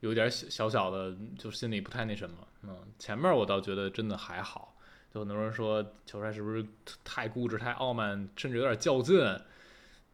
[0.00, 2.36] 有点小小小的，就心里不太那什么。
[2.62, 4.71] 嗯，前面我倒觉得真的还好，
[5.12, 6.64] 就很多人说球帅是不是
[7.04, 9.18] 太固执、太傲慢，甚至有点较劲。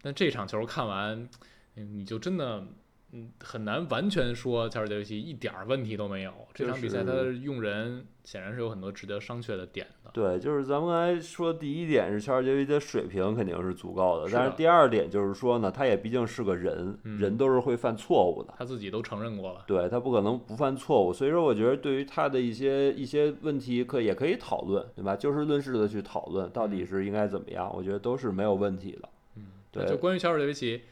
[0.02, 1.28] 但这场球看完，
[1.74, 2.66] 你就真的
[3.12, 6.32] 嗯，很难完全说乔尔杰维奇一点儿问题都没有。
[6.52, 10.10] 这场比赛他用人显然是有很多值得商榷的点的。
[10.12, 18.52] 对，就是咱们刚才说第一点是乔尔杰维奇的水平肯定是足够的，是的但是第二点就是说呢，他也毕竟是个人，嗯人都是会犯错误的。
[18.58, 19.64] 他自己都承认过了。
[19.66, 25.16] 对他不可能不犯错误，所以说我觉得对于他的一些一些问题可也可以讨论，对吧？
[25.16, 29.08] 就事论事的去讨论到底是应该怎么样，我觉得都是没有问题的。
[29.36, 30.82] 嗯，对就关于乔尔杰维奇，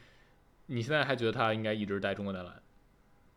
[0.67, 2.53] 你现在还觉得他应该一直带中国男篮？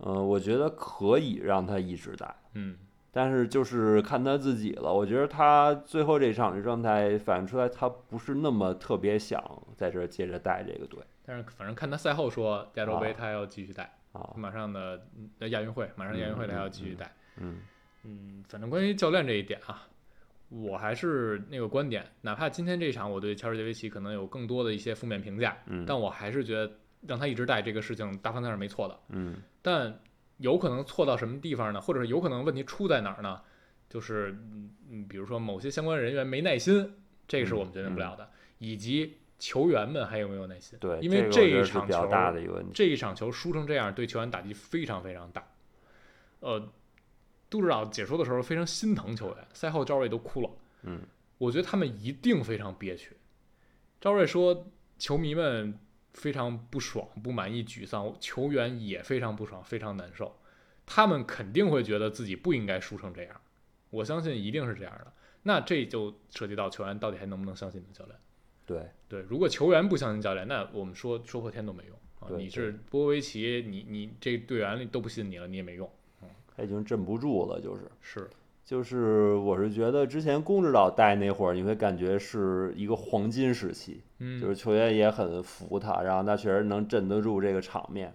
[0.02, 2.76] 嗯、我觉得可以让他一直带，嗯，
[3.12, 4.92] 但是就是看他自己了。
[4.92, 9.42] 我觉得他最后这场的状态反映出来，他不是那么特别想
[9.74, 14.32] 在这儿接着带这个队但是反正看他赛后说亚洲杯啊他要继续带，啊。
[14.36, 17.14] 马上的嗯亚运会，马上亚运会他要继续带。
[17.36, 17.58] 嗯
[18.04, 19.86] 嗯，反正关于教练这一点啊，
[20.48, 26.72] 我还是那个观点，哪怕今天这一场我对乔治杰维奇可能有更多的一些负面评价，嗯但我还是觉得
[27.06, 28.98] 让他一直带这个事情大方向是没错的。
[29.08, 30.00] 嗯但
[30.38, 31.80] 有可能错到什么地方呢？
[31.80, 33.40] 或者是有可能问题出在哪儿呢？
[33.88, 36.94] 就是嗯嗯，比如说某些相关人员没耐心，
[37.26, 40.78] 这个是我们决定不了的，以及球员们还有没有耐心。
[40.78, 42.64] 对，因为这一场球大的一个。
[42.72, 45.46] 这一场球输成这样，对球员打击非常非常大。
[46.38, 46.72] 呃，
[47.50, 50.50] 杜指导解说的时候非常心疼球员，赛后赵睿都哭了。
[50.84, 51.02] 嗯，
[51.36, 53.14] 我觉得他们一定非常憋屈。
[54.00, 54.66] 赵睿说，
[54.98, 55.78] 球迷们
[56.12, 60.36] 非常不爽、不满意、沮丧，球员也非常不爽、非常难受。
[60.86, 63.40] 他们肯定会觉得自己不应该输成这样，
[63.90, 65.12] 我相信一定是这样的。
[65.42, 68.18] 那这就涉及到球员到底还能不能相信你的教练。
[68.66, 72.28] 对，对，如果球员不相信教练，那我们说说破天都没用啊！
[72.28, 75.90] 对你是波维奇，你你这队员里都不信你了，你也没用。
[76.56, 77.90] 他已经镇不住了，就是。
[78.00, 78.28] 是，
[78.64, 88.12] 就是我是觉得之前龚指导带那会儿，你会感觉是一个黄金时期，嗯，就是球员也很服他，然后他确实能镇得住这个场面。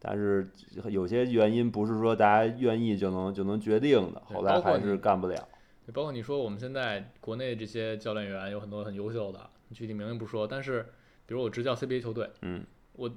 [0.00, 0.50] 但是
[0.90, 5.48] 有些原因不是说大家愿意就能就能决定的，对后来还是干不了。
[5.92, 10.82] 包括你说我们现在国内这些教练员有很多很优秀的，具体名字不说，但是
[11.26, 13.10] 比如我执教 CBA 球队，嗯我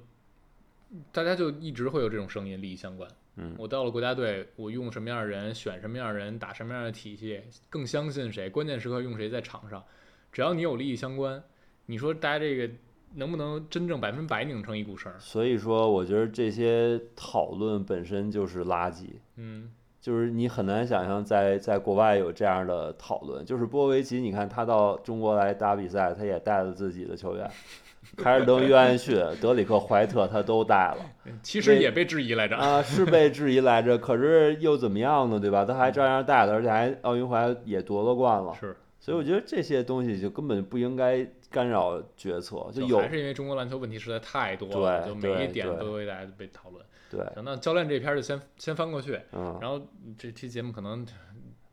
[1.12, 3.10] 大家就一直会有这种声音，利益相关。
[3.40, 9.82] 嗯我到了国家队，我用什么样的人，选什么样的人，打什么样的体系，更相信谁，关键时刻用谁在场上，
[10.32, 11.42] 只要你有利益相关，
[11.86, 12.68] 你说大家这个
[13.14, 15.18] 能不能真正百分百拧成一股绳儿？
[15.18, 19.06] 所以说，我觉得这些讨论本身就是垃圾。
[19.36, 23.44] 嗯，就是你很难想象在在国外有这样的讨论。
[23.46, 27.50] 就是波维奇，你看他到中国来打比赛，他也带了自己的球员，
[28.16, 30.98] 凯尔登、约翰逊、德里克、怀特他都带了
[31.42, 32.56] 其实也被质疑来着。
[32.56, 35.38] 啊，是被质疑来着， 可是又怎么样呢？
[35.38, 35.64] 对吧？
[35.64, 38.54] 他还照样带了，而且还奥运会还也夺了冠了。
[38.58, 46.84] 是，所以我觉得这些东西就根本不应该干扰决策，就有还是因为中国篮球问题实在太多了，就每一点都为大家被讨论。
[47.10, 49.80] 对，行，那教练这篇儿就先先翻过去，嗯，然后
[50.18, 51.06] 这期节目可能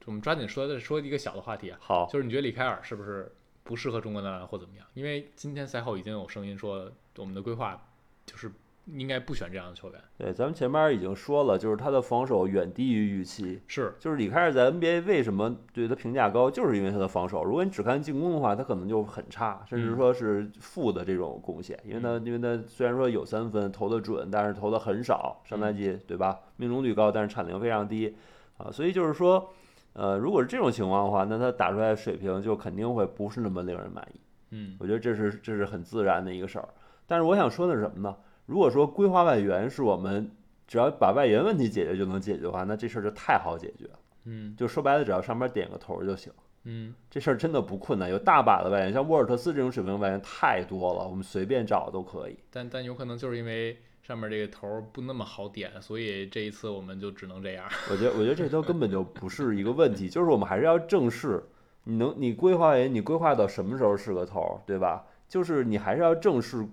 [0.05, 3.29] 我们抓紧说的说一个小的话题啊，好，就是你觉得李凯尔是不是
[3.65, 4.85] 不适合中国男篮或怎么样？
[4.93, 7.89] 因为今天赛后已经有声音说我们的规划
[8.25, 8.49] 就是
[8.93, 9.99] 应该不选这样的球员。
[10.19, 13.59] 对，咱们前面已经说了，就是他的防守远低于预期。
[13.67, 17.43] 是，就是李开尔在 NBA 为什么对他评价高，就是因为他的防守。
[17.43, 21.79] 如果你只看进攻的话，他可能就很差，甚至嗯说是负的这种贡献。
[21.83, 25.41] 因为他，因为他虽然说有三分投的准，但是投的很少。
[25.43, 28.15] 上赛季对吧，命中率高，但是产量非常低
[28.57, 28.69] 啊。
[28.71, 29.51] 所以就是说，
[29.95, 34.19] 呃，如果是这种情况的话，那他打出来的水平就肯定会不是那么令人满意。
[34.51, 36.69] 嗯我觉得这是这是很自然的一个事儿。
[37.07, 38.15] 但是我想说的是什么呢？
[38.45, 40.29] 如果说规划外援是我们
[40.67, 43.99] 只要把外援问题解决就能解决的话，那这事儿就太好解决了。
[44.25, 46.31] 嗯就说白了，只要上边点个头儿就行。
[46.67, 52.37] 嗯，这事儿真的不困难，有大把的外援，像沃尔特斯这种水平外援太多了，我们随便找都可以。
[52.49, 57.67] 但但有可能就是因为上面这个头儿不那么好点，所以这一次我们就只能这样。
[57.89, 61.43] 我觉得，我觉得这都根本就不是一个问题，就是我们还是要正视，
[61.85, 65.07] 你能你规划你规划到什么时候是个头儿，对吧？
[65.27, 66.67] 就是你还是要正视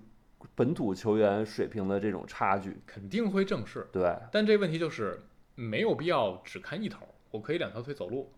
[0.53, 4.15] 本土球员水平的这种差距，肯定会正视，对。
[4.31, 5.23] 但这问题就是
[5.55, 8.31] 没有必要只看一头儿，我可以两条腿走路。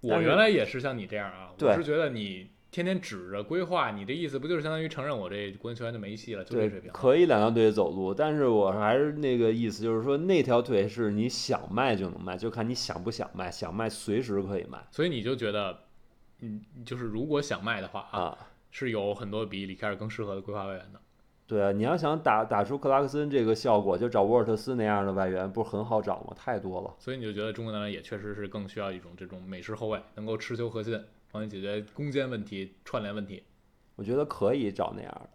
[0.00, 6.92] 我原来也是像你这样啊，我是觉得你天天指着规划，你这意思不就是相当于承认我这国内球员就没戏了，就这对水平，？
[6.92, 15.78] 可以两条腿走路，但是我还是那个意思，就是说那条腿是你想卖就能卖，就看你想不想卖，想卖随时可以卖所以你就觉得，
[16.40, 18.38] 嗯，就是如果想卖的话啊，啊。
[18.78, 21.00] 是有很多比里凯尔更适合的规划外援的。
[21.46, 26.34] 对啊，你要想打打出克拉克森这个效果，就找沃尔特斯那样的外援，不是很好找吗？
[26.36, 26.94] 太多了。
[26.98, 31.02] 所以你就觉得中国男篮也确实是更需要一种这种美式后卫，能够持球核心，
[31.36, 33.42] 帮你解决攻坚问题、串联问题。
[33.94, 35.30] 我觉得可以找那样的。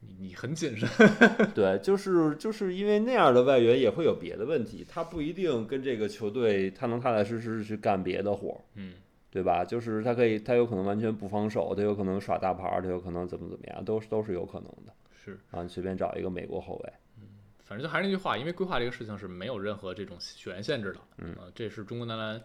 [0.00, 0.88] 你你很谨慎。
[1.54, 8.94] 对，就是就是因为那样的外援也会有别的问题，他不一定跟这个球队他能踏踏实实去干别的活儿，嗯，
[9.28, 9.64] 对吧？
[9.64, 14.92] 就是他可以，他有可能完全不防守，他有可能耍大牌儿，他有可能怎么怎么样，都是都是有可能的。
[15.12, 17.24] 是，啊，你随便找一个美国后卫，嗯
[17.64, 22.40] 反正就还是那句话，因为规划这个事情是没有任何这种血缘限制的，嗯啊，这是中国男篮，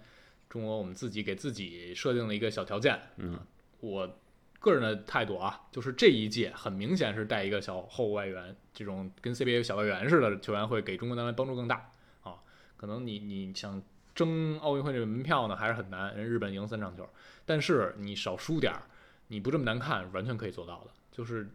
[0.53, 3.43] 中国我们自己给自己设定了一个小条件，嗯啊，
[3.79, 4.19] 我
[4.59, 11.89] 个人的态度啊，就是这一届很明显是带一个小后外援，这种跟 CBA 小外援似的球员会给中国男篮帮助更大
[12.21, 12.35] 啊，
[12.77, 13.81] 可能你你想
[14.13, 17.09] 争奥运会这个门票呢还是很难，人日本赢三场球，
[17.47, 18.83] 但是你少输点儿，
[19.29, 21.49] 你不这么难看，完全可以做到的，就是。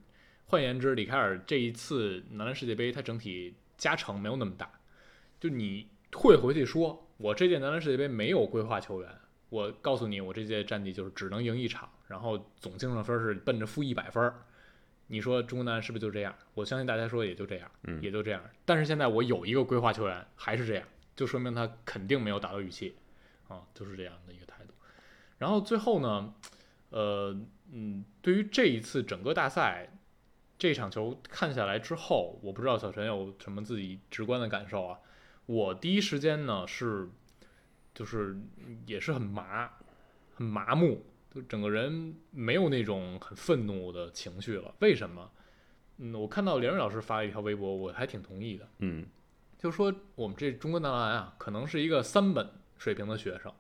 [0.50, 4.80] 换言之，里凯尔这一次男篮世界杯，他整体加成没有那么大。
[5.38, 9.10] 就你退回去说，我这届男篮世界杯没有规划球员，
[9.48, 14.42] 我告诉你，我这届战绩就是只能赢一场，然后总净胜分是奔着负一百分儿。
[15.08, 16.34] 你说中国男篮是不是就这样？
[16.54, 18.42] 我相信大家说也就这样，嗯也就这样。
[18.64, 22.94] 但是现在我有一个规划球员还是这样，就说明他肯定没有达到预期，
[23.48, 24.72] 啊，就是这样的一个态度。
[25.38, 26.34] 然后最后呢，
[26.90, 27.36] 呃，
[27.72, 29.90] 嗯，对于这一次整个大赛。
[30.60, 34.98] 这场球看下来之后，我不知道小陈有什么自己直观的感受啊。
[35.48, 37.08] 我第一时间呢是，
[37.94, 38.38] 就是
[38.84, 39.70] 也是很麻，
[40.34, 44.74] 很麻木，就整个人没有那种很愤怒的情绪了。
[44.80, 45.30] 为什么？
[45.96, 49.06] 嗯，我看到连瑞老师发了一条微博，我还挺同意的，嗯
[49.56, 53.50] 就说我们这中国男篮啊，可能是一个三本水平的学生，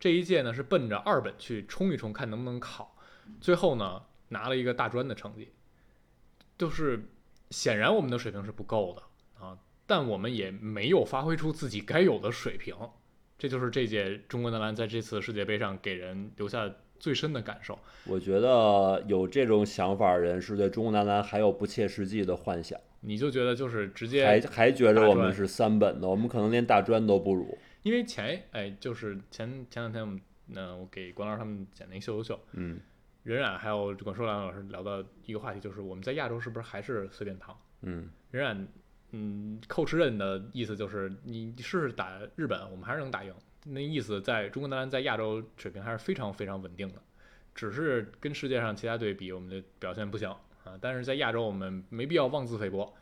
[0.00, 2.96] 这一届呢是奔着二本去冲一冲，看能不能考，
[3.38, 5.52] 最后呢拿了一个大专的成绩。
[6.56, 7.06] 就是
[7.50, 12.74] 显然我们的水平是不够的啊，但我们也没有发挥出自己该有的水平，
[13.38, 17.78] 这就是这届中国男篮在这次世界杯上给人留下最深的感受。
[18.06, 27.58] 我觉得有这种想法的人是对中国男篮还有不切实际的幻想，你就觉得就是直接，还还觉着我们是三本的，我们可能连大专都不如。
[27.82, 32.80] 因为前哎就是前前两天我们那、我给关老师他们剪那个秀秀秀，嗯
[33.22, 37.58] 任冉还有管硕良老师聊到一个话题，就是我们在亚洲是不是还是随便躺？
[37.82, 38.68] 嗯任冉，
[39.16, 43.32] 嗯，寇持任的意思就是你试试打日本，我们还是能打赢。
[43.66, 47.00] 那意思在中国男篮在亚洲水平还是非常非常稳定的，
[47.54, 50.28] 只是跟世界上其他队比，我们的表现不行
[50.64, 50.76] 啊。
[50.80, 52.92] 但是在亚洲，我们没必要妄自菲薄。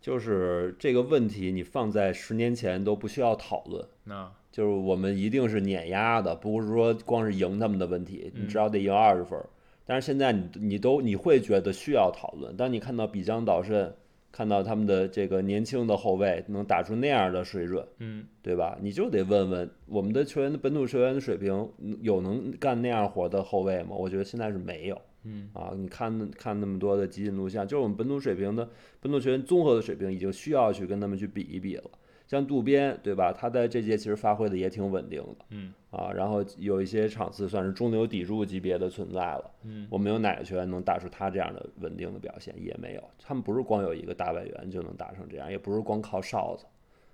[0.00, 3.86] 就是这个问题，你放在十年前都不需要讨论。
[4.04, 9.46] 那就是我们一定是碾压的，不是说光是赢他们的问题，你嗯至少得赢二十分儿。
[9.84, 13.94] 但是现在你你都你会觉得需要讨论，当你看到比江岛慎，
[14.32, 18.78] 看到他们的这个年轻的后卫能打出那样的水准，嗯，对吧？
[18.80, 23.90] 你就得问问我们的球员的本土球员的水平嗯有能干那样活的后卫吗？
[23.90, 25.00] 我觉得现在是没有。
[25.24, 28.68] 嗯啊，你看看那么多的集锦录像，就是我们本土水平的
[29.00, 31.84] 本土球员综合的水平已经需要去跟他们去比一比了。
[32.32, 33.30] 像渡边，对吧？
[33.30, 39.50] 他在这届其实发挥的也挺稳定的嗯啊，然后有一些场次算是中流砥柱级别的存在了。
[39.64, 42.54] 嗯我们有哪个球员能打出他这样的稳定的表现？
[42.58, 46.64] 也没有，他们不是光有一个大外援就能打成这样，也不是光靠哨子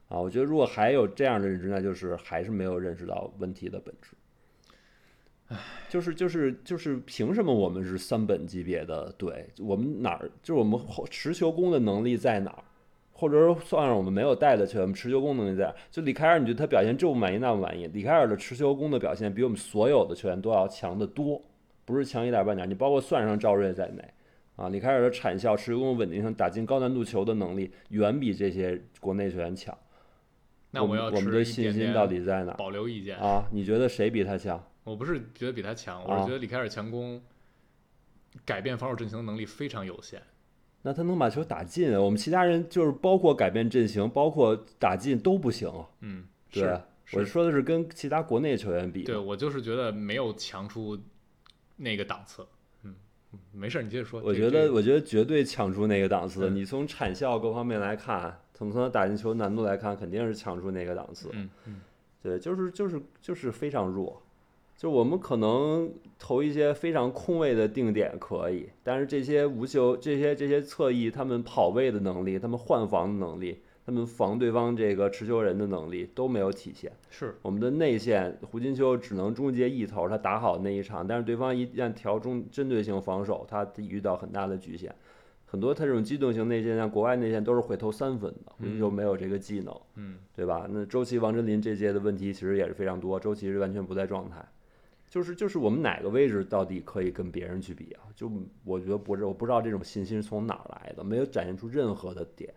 [0.09, 0.21] 啊。
[0.21, 4.13] 我觉得如果还有这样的认知，那就是还是没有认识到问题的本质。
[5.89, 9.49] 就是就是就是，凭什么我们是三本级别的队？
[9.59, 12.63] 我们哪儿就是我们后持球攻的能力在哪儿？
[13.21, 15.75] 或者说算上我们没有带的球员，我们持球攻能力在？
[15.91, 17.89] 就李凯尔，你觉得他表现这不满意那不满意？
[17.89, 21.43] 李凯尔的持球攻的表现比我们所有的球员都要强得多，
[21.85, 22.71] 不是强一点半点。
[22.71, 24.05] 你包括算上赵睿在内，
[24.55, 29.77] 啊，李凯尔的产效、持球攻的稳定性、打进高难度球的能力，远比这些国内球员强。
[30.71, 33.19] 那我要我们的信心到底在哪儿保留意见。
[33.19, 33.49] 啊？
[33.51, 34.63] 你觉得谁比他强？
[34.85, 37.21] 我不是觉得比他强，我啊是觉得李凯尔强攻
[38.45, 40.23] 改变防守阵型的能力非常有限。
[40.83, 45.71] 那他能把球打进，我们其他人就是包括改变阵型，包括打进都不行。
[46.01, 46.63] 嗯，对，
[47.05, 49.03] 是我说的是跟其他国内球员比。
[49.03, 50.99] 对我就是觉得没有强出
[51.77, 52.47] 那个档次。
[52.85, 52.95] 嗯，
[53.33, 54.21] 嗯没事儿，你接着说。
[54.23, 56.49] 我觉得，我觉得绝对抢出那个档次。
[56.49, 61.29] 嗯你从产效各方面来看，从从他打进球难度来看，肯定是抢出那个档次。
[61.33, 61.81] 嗯嗯
[62.23, 64.23] 对，就是就是就是非常弱。
[64.79, 76.93] 就我们可能投一些非常空位的定点可以，但是这些无球、这些这些侧翼，他们跑位的能力、他们换防的能力、他们防对方这个持球人的能力都没有体现。
[77.11, 84.95] 是我们的内线胡金秋只能终结一头，他打好那一场，但是对方一旦调中针对性防守，他遇到很大的局限。
[85.45, 90.69] 很多他这种机动型内线，像国外内线都是会投三分的，胡金秋没有这个技能，嗯对吧？
[90.71, 94.37] 那周琦、王哲林这届的问题其实也是非常多，周琦是完全不在状态。
[95.09, 98.03] 就是就是我们哪个位置到底可以跟别人去比啊？
[98.15, 98.31] 就
[98.65, 102.53] 我觉得不是，我不知道这种信心是从哪儿来的，没有展现出任何的点。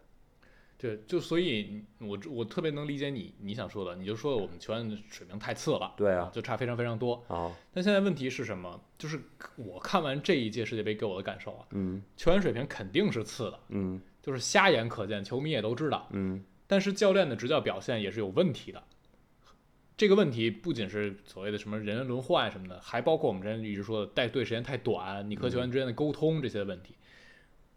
[0.77, 7.23] 对，就所以我我特别能理解你你想说的，你就说我们球员水平太次了，对啊，就差非常非常多。
[7.27, 8.81] 啊，但现在问题是什么？
[8.97, 9.21] 就是
[9.57, 16.07] 我看完这一届世界杯给我的感受啊，嗯球员水平肯定是次的，嗯就是瞎眼可见，球迷也都知道。
[16.11, 18.81] 嗯但是教练的执教表现也是有问题的。
[20.01, 26.95] 这个问题不仅是所谓的什么人员轮换什么的，还包括我们之前一直说的带队时间太短，你和球员之间的沟通这些问题，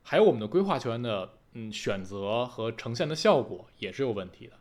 [0.02, 4.52] 还有我们的规划球员的嗯选择和呈现的效果也是有问题的。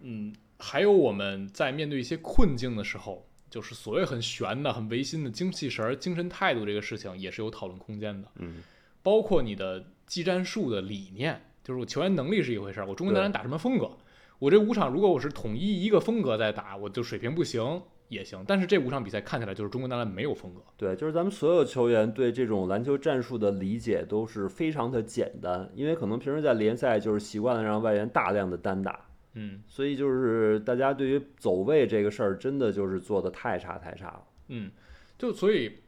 [0.00, 8.28] 嗯，还有我们在面对一些困境的时候，就是所谓很悬的、很违心的精气神儿、精神态度这个事情，也是有讨论空间的。
[8.36, 8.62] 嗯
[9.02, 13.96] 包括你的技战术的理念，就是我球员能力是一回事儿，我中国男篮打什么风格，
[14.38, 18.44] 我这五场如果我是统一一个风格在打，我就水平不行也行。
[18.46, 34.22] 但是这五场比赛看起来就是中国男篮没有风格，对，就是咱们所有球员对这种篮球战术的理解都是非常的简单，因为可能平时在联赛就是习惯了让外援大量的单打，嗯所以就是大家对于走位这个事儿真的就是做的太差太差了。
[34.48, 34.70] 嗯，
[35.18, 35.78] 就所以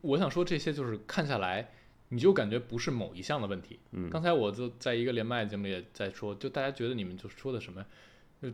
[0.00, 1.72] 我想说这些就是看下来。
[2.10, 3.80] 你就感觉不是某一项的问题。
[3.92, 7.84] 嗯刚才我就在一个连麦节目里也在说，就大家觉得你们就说的什么，
[8.42, 8.48] 就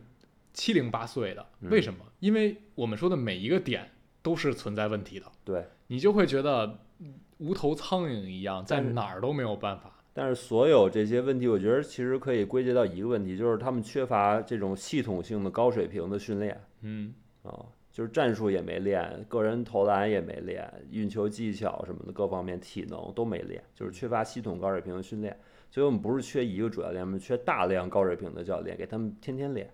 [0.53, 1.99] 七零八碎的，嗯为什么？
[2.19, 3.91] 因为我们说的每一个点
[4.21, 5.31] 都是存在问题的。
[5.43, 9.93] 对，你就会觉得嗯无头苍蝇一样，在哪儿都没有办法。
[10.13, 17.65] 但是所有这些问题，我觉得其实可以归结到一个问题，就是他们缺乏这种系统性的高水平的训练嗯啊，
[17.97, 25.35] 就是战术也没练，个人投篮也没练，运球技巧什么的各方面体能都没练，就是缺乏系统高水平的训练。
[25.71, 29.67] 所以我们不是缺一个主教练，我们缺大量高水平的教练，给他们天天练。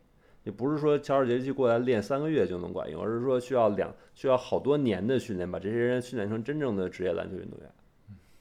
[0.46, 7.70] 也不是说乔尔杰基过来练三个月就能管用，而是说需要两需要好多年的训练，把这些人训练成真正的职业篮球运动员。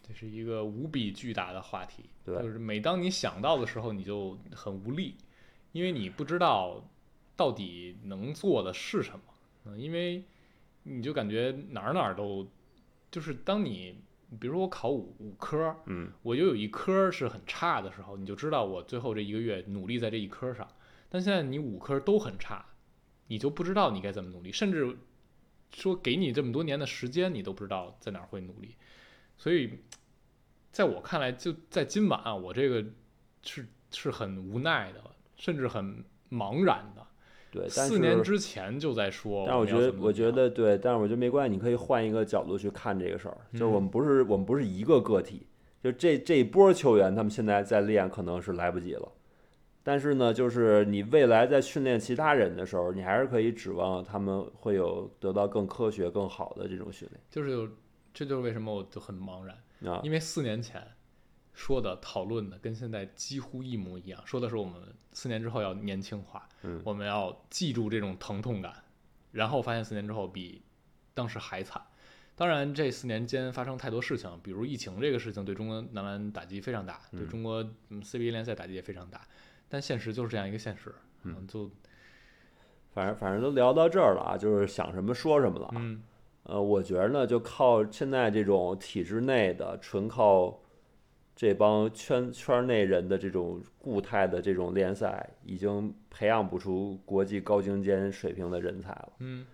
[0.01, 2.05] 这是一个无比巨大的话题。
[2.25, 5.17] 对就是每当你想到的时候，你就很无力，
[5.73, 6.89] 因为你不知道
[7.35, 9.21] 到底能做的是什么。
[9.65, 10.25] 嗯，因为
[10.83, 12.49] 你就感觉哪儿哪儿都，
[13.11, 14.01] 就是当你
[14.41, 20.67] 比如说我考五五科，嗯我就有一科是很差的时候，你就知道我最后这一个月努力在这一科上。
[21.09, 22.65] 但现在你五科都很差，
[23.27, 24.97] 你就不知道你该怎么努力，甚至
[25.71, 28.75] 说给你这么多年的时间，你都不知道在哪儿会努力。
[29.37, 29.79] 所以，
[30.71, 32.85] 在我看来，就在今晚啊，我这个
[33.43, 35.03] 是是很无奈的，
[35.37, 37.07] 甚至很茫然的。
[37.53, 45.47] 对，但四年是之前就在说，但是我觉得，我觉得对，但是我觉得没关系，你可以换一个角度去看这个事儿，就是我嗯们不是我们不是一个个体，
[45.83, 49.13] 就这这一波球员，他们现在在练可能是来不及了，
[49.83, 57.69] 但是呢，就是你未来在训练其他人的时候，你还是可以指望他们会有得到更科学、更好的这种训练就是有
[58.15, 59.55] 这就是为什么我就很茫然。
[59.93, 60.01] 啊。
[60.03, 60.81] 因为四年前
[61.53, 64.75] 说的、讨论的跟现在几乎一模一样，说的是我们
[65.13, 68.75] 四年之后要年轻化，嗯我们要记住这种疼痛感，
[69.33, 70.63] 然后发现四年之后比
[71.15, 71.83] 当时还惨。
[72.35, 79.21] 当然，这四年间发生太多事情，比如疫情这个事情对中国男篮打击非常大，对嗯中国嗯 CBA 联赛打击也非常大。
[79.69, 80.95] 但现实就是这样一个现实，
[81.25, 81.71] 嗯就
[82.95, 85.75] 反正反正都聊到这儿了啊，就是想什么说什么了啊。
[85.77, 86.03] 嗯
[86.45, 90.62] 呃，我觉得呢，就靠现在这种体制内的，纯靠
[91.43, 99.13] 这帮圈圈内人的这种固态的这种联赛，已经培养不出国际高精尖水平的人才了。
[99.19, 99.45] 嗯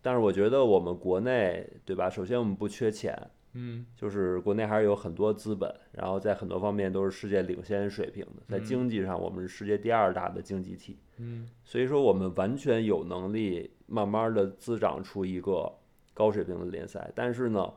[0.00, 2.08] 但是我觉得我们国内，对吧？
[2.08, 3.12] 首先我们不缺钱，
[3.54, 11.00] 嗯就是国内还是有很多资本，然后在很多方面都是世界领先水平的，在嗯经济上我们是世界第二大的经济体。
[11.16, 15.72] 嗯所以说，我们完全有能力慢慢的滋长出一个
[16.14, 17.10] 高水平的联赛。
[17.16, 17.68] 但是呢，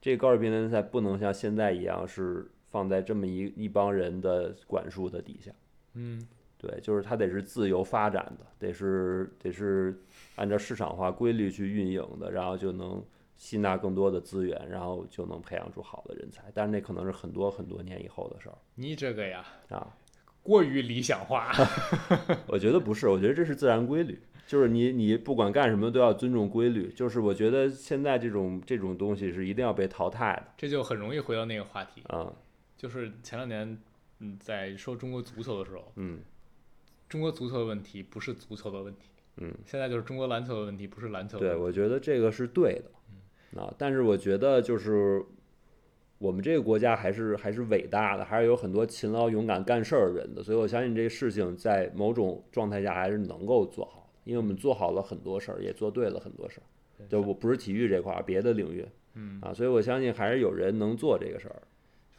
[0.00, 5.52] 这个高水平联赛不能像现在一样是放在这么一一帮人的管束的底下。
[5.94, 10.02] 嗯对，就是它得是自由发展的，得是得是
[10.36, 13.02] 按照市场化规律去运营的，然后就能
[13.36, 16.44] 吸纳更多的资源，然后就能培养出好的人才。
[16.52, 19.96] 但是那可能是很多很多年以后的事儿你这个呀啊。
[20.42, 21.52] 过于理想化。
[22.48, 26.90] 我觉得不是，我觉得这是自然规律，就是你你不管干什么都要尊重规律。
[26.92, 32.32] 就是我觉得现在这种这种东西是一定要被淘汰的这就很容易回到那个话题，啊，
[32.80, 33.78] 就是前两年，
[34.20, 36.20] 嗯，在说中国足球的时候，嗯
[37.10, 41.62] 中国足球的问题不是足球的问题，嗯，现在就是中国篮球的问题不是篮球的对，问题。
[41.62, 42.80] 我觉得这个是对
[43.52, 43.70] 的啊。
[43.76, 45.22] 但是我觉得就是
[46.16, 56.64] 我们这个国家还是还是伟大的，还是有很多勤劳勇敢干事儿的人的，所以我相信这个事情在某种状态下还是能够做好的，因为我们做好了很多事儿，也做对了很多事儿。
[57.10, 61.60] 就我不是体育这块儿，别的领域嗯，啊，所以我相信还是有人能做这个事儿。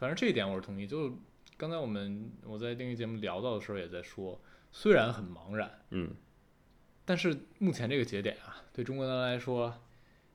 [0.02, 0.84] 反正这一点我是同意。
[0.84, 1.16] 就
[1.56, 4.36] 刚才我们我在另一节目聊到的时候也在说，
[4.72, 6.10] 虽然很茫然，嗯
[7.04, 9.72] 但是目前这个节点啊，对中国人来说，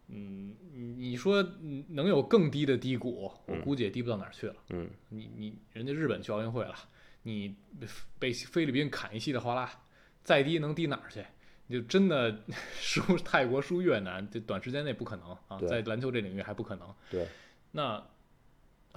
[0.08, 4.56] 嗯，你你说嗯能有更低的低谷，我嗯估计也低不到哪儿去了。
[4.70, 6.74] 嗯你你人家日本去奥运会了，
[7.24, 7.54] 你
[8.18, 9.70] 被菲律宾砍一稀里哗啦，
[10.24, 11.26] 再低能低哪儿去？
[11.68, 12.42] 你就真的
[12.80, 16.88] 输泰国、输越南，这短时间内不可能啊，在篮球这领域还不可能。
[17.12, 17.28] 对，
[17.72, 18.02] 那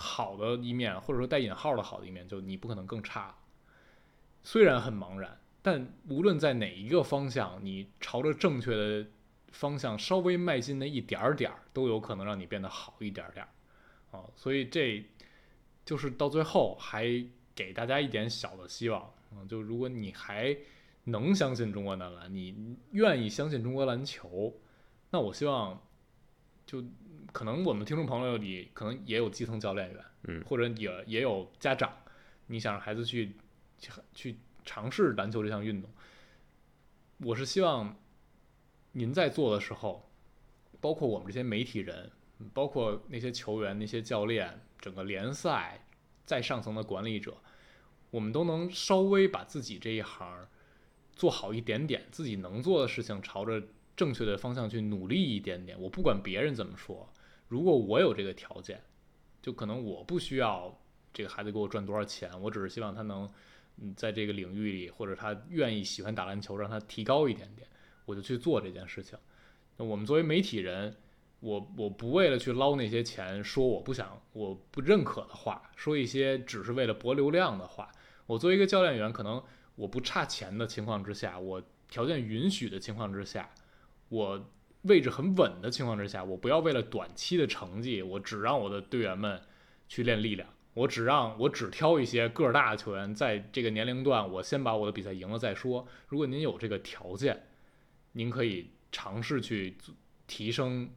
[0.03, 3.37] 好的一面，或者说带引号的好的一面，就你不可能更差。
[4.43, 9.07] 虽然很茫然，但无论在哪一个方向，你朝着正确的
[9.53, 14.25] 方向稍微迈进那一点儿点儿，都有可能让你变得好一点点儿啊。
[14.35, 15.05] 所以这
[15.85, 17.05] 就是到最后还
[17.55, 20.57] 给大家一点小的希望啊，就如果你还
[21.05, 24.55] 能相信中国男篮，你愿意相信中国篮球，
[25.11, 25.83] 那我希望
[26.65, 26.83] 就
[27.33, 31.93] 可能我们听众朋友里可能也有基层教练员，嗯或者也也有家长，
[32.47, 33.33] 你想让孩子去
[33.79, 35.91] 去去尝试篮球这项运动，
[37.19, 37.97] 我是希望
[38.93, 40.11] 您在做的时候，
[40.81, 42.11] 包括我们这些媒体人，
[42.53, 45.87] 包括那些球员、那些教练，整个联赛
[46.25, 47.37] 再上层的管理者，
[48.11, 50.49] 我们都能稍微把自己这一行
[51.15, 53.63] 做好一点点，自己能做的事情朝着
[53.97, 55.81] 正确的方向去努力一点点。
[55.81, 57.09] 我不管别人怎么说，
[57.51, 58.81] 如果我有这个条件，
[59.43, 60.81] 就可能我不需要
[61.13, 63.29] 这个孩子给我赚多少钱，我只是希望他能，
[63.79, 67.67] 嗯，在这个领域里，或者他愿意喜欢打篮球，让他提高一点点，
[68.05, 69.19] 我就去做这件事情。
[69.77, 70.97] 那我们作为媒体人，
[71.41, 77.91] 我我不为了去捞那些钱，说我不想、我不认可的话，说一些只是为了博流量的话。
[78.27, 79.43] 我作为一个教练员，可能
[79.75, 83.51] 我不差钱的情况之下，我条件允许的情况之下，
[84.09, 84.49] 我
[84.83, 89.41] 位置很稳的情况之下，我不要为了短期的成绩，我只让我的队员们
[89.89, 95.87] 去练力量，我只让我只挑一些个儿大的球员，在这个年龄段，我先把我的比赛赢了再说。
[96.09, 97.47] 如果您有这个条件，
[98.13, 99.77] 您可以尝试去
[100.27, 100.89] 提升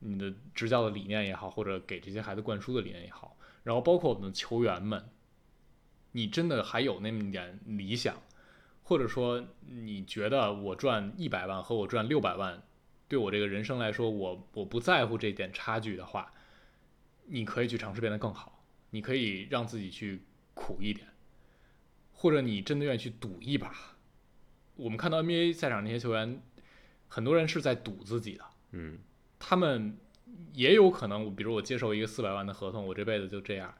[0.00, 5.08] 你的执教的理念也好，或者给这些孩子灌输的理念也好，然后包括我们的球员们，
[6.12, 8.14] 你真的还有那么一点理想，
[8.82, 12.62] 或者说你觉得我赚一百万和我赚六百万，
[13.08, 16.32] 对我这个人生来说，我我不在乎这点差距的话，
[17.26, 20.22] 你可以去尝试变得更好，你可以让自己去
[20.54, 21.08] 苦一点，
[22.12, 23.74] 或者你真的愿意去赌一把。
[24.76, 26.42] 我们看到 NBA 赛场那些球员，
[27.08, 28.98] 很多人是在赌自己的，嗯
[29.38, 29.96] 他们
[30.52, 33.74] 也有可能，比如我接受一个四百万的合同，我这辈子就这样。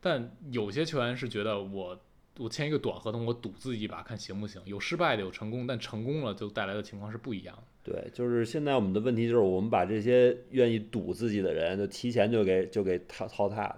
[0.00, 2.00] 但有些球员是觉得我
[2.38, 7.62] 我签一个短合同，我赌自己一把看行不行，有失败的，有成功，但成功了就带来的情况是不一样的。
[7.92, 13.76] 对，就是现在我们的问题就是，我们把这些愿意赌自己的人，就提前就给就给淘淘汰了。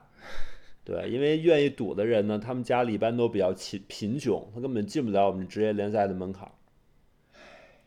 [0.85, 6.51] 对，因为愿意赌的人呢，他们家里一般都比较贫贫穷，他根本进不了我们职业联赛的门槛，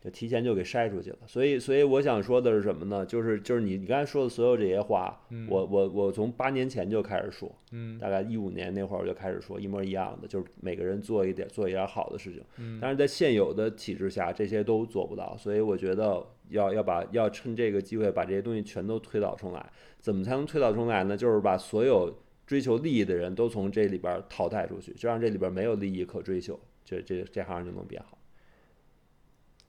[0.06, 1.18] 就提前就给筛出去了。
[1.26, 3.04] 所以，所以我想说的是什么呢？
[3.04, 12.44] 就是就是你你刚才说的所有这些话，嗯我我我从八年前就开始说，嗯大概一五年那会儿我就开始说一模一样的，就是每个人做一点做一点好的事情。
[12.58, 19.72] 嗯但是在现有的体制下，这些都做不到，所以我觉得要要把要趁这个机会把这些东西全都推倒重来。
[20.00, 21.18] 怎么才能推倒重来呢？
[21.18, 28.15] 就是把所有追求利益的人都从这里边淘汰出去，就让这里边没有利益可追求，这这这行就能变好。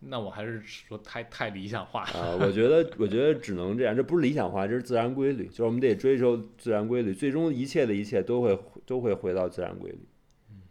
[0.08, 2.20] 那我还是说太太理想化了。
[2.20, 9.98] 啊、我觉得我觉得只能这样，这不是理想化，这是自然规律，就是我们得追求自然规律，最终一切的一切都会都会回到自然规律。
[10.50, 10.62] 嗯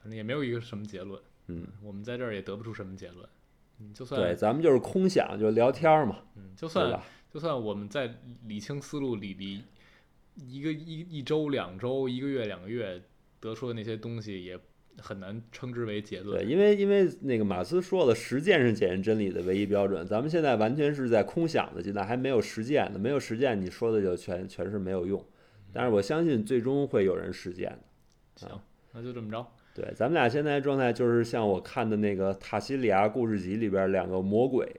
[0.00, 3.26] 反正也没有一个什么结论，嗯，我们在这儿也得不出什么结论。
[3.80, 7.04] 嗯，就算对，咱们就是空想，就聊天儿嘛，嗯，就算吧？
[7.32, 8.14] 就算我们在
[8.46, 9.62] 理清思路里里
[10.36, 13.02] 一个一一周、两周、一个月、两个月
[13.40, 14.56] 得出的那些东西，也
[15.00, 16.50] 很难称之为结论对，论。
[16.50, 20.06] 因为因为那个马斯说了，实践是检验真理的唯一标准。
[20.06, 22.98] 咱们现在完全是在空想的阶段，还没有实践呢。
[22.98, 25.24] 没有实践，你说的就全全是没有用。
[25.72, 28.46] 但是我相信最终会有人实践的。
[28.46, 28.60] 行，
[28.92, 29.46] 那就这么着。
[29.74, 34.72] 对，咱们俩现在状态就是像我看的那个《塔西里亚故事集》里边两个魔鬼，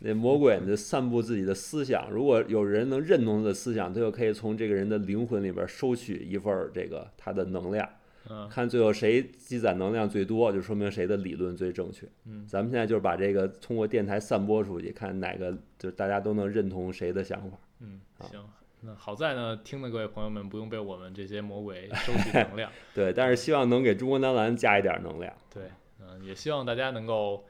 [0.00, 7.88] 那魔鬼呢散布自己的思想，如果有人能认同他的思想，他就可以从这个人的灵魂里边收取一份儿这个他的能量。
[8.28, 12.06] 嗯看最后谁积攒能量最多，就说明谁的理论最正确。
[12.24, 17.58] 嗯，咱们现在就是把这个通过电台散播出去，看哪个就是大家都能认同谁的想法。
[17.80, 18.44] 嗯，行。
[18.80, 22.70] 那好在呢，听的各位朋友们不用被我们这些魔鬼收取能量。
[22.94, 25.32] 对，但是希望能给中国男篮加一点能量。
[25.52, 25.62] 对，
[25.98, 27.46] 嗯、也希望大家能够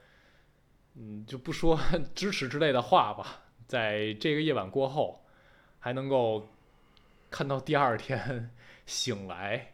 [0.95, 1.79] 嗯，就不说
[2.15, 5.25] 支持之类的话吧，在这个夜晚过后，
[5.79, 6.49] 还能够
[7.29, 8.51] 看到第二天
[8.87, 9.73] 醒来，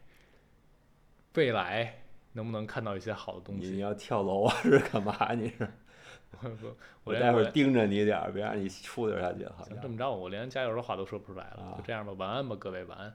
[1.35, 2.03] 未来
[2.33, 3.67] 能不能看到一些好的东西？
[3.69, 4.55] 你你要跳楼啊？
[4.63, 5.33] 是干嘛？
[5.35, 5.69] 你是？
[7.05, 9.45] 我待会儿盯着你点儿，别让你出溜下去。
[9.47, 11.63] 好这么着，我连加油的话都说不出来了。
[11.63, 13.15] 啊就这样吧，晚安吧，各位，晚安。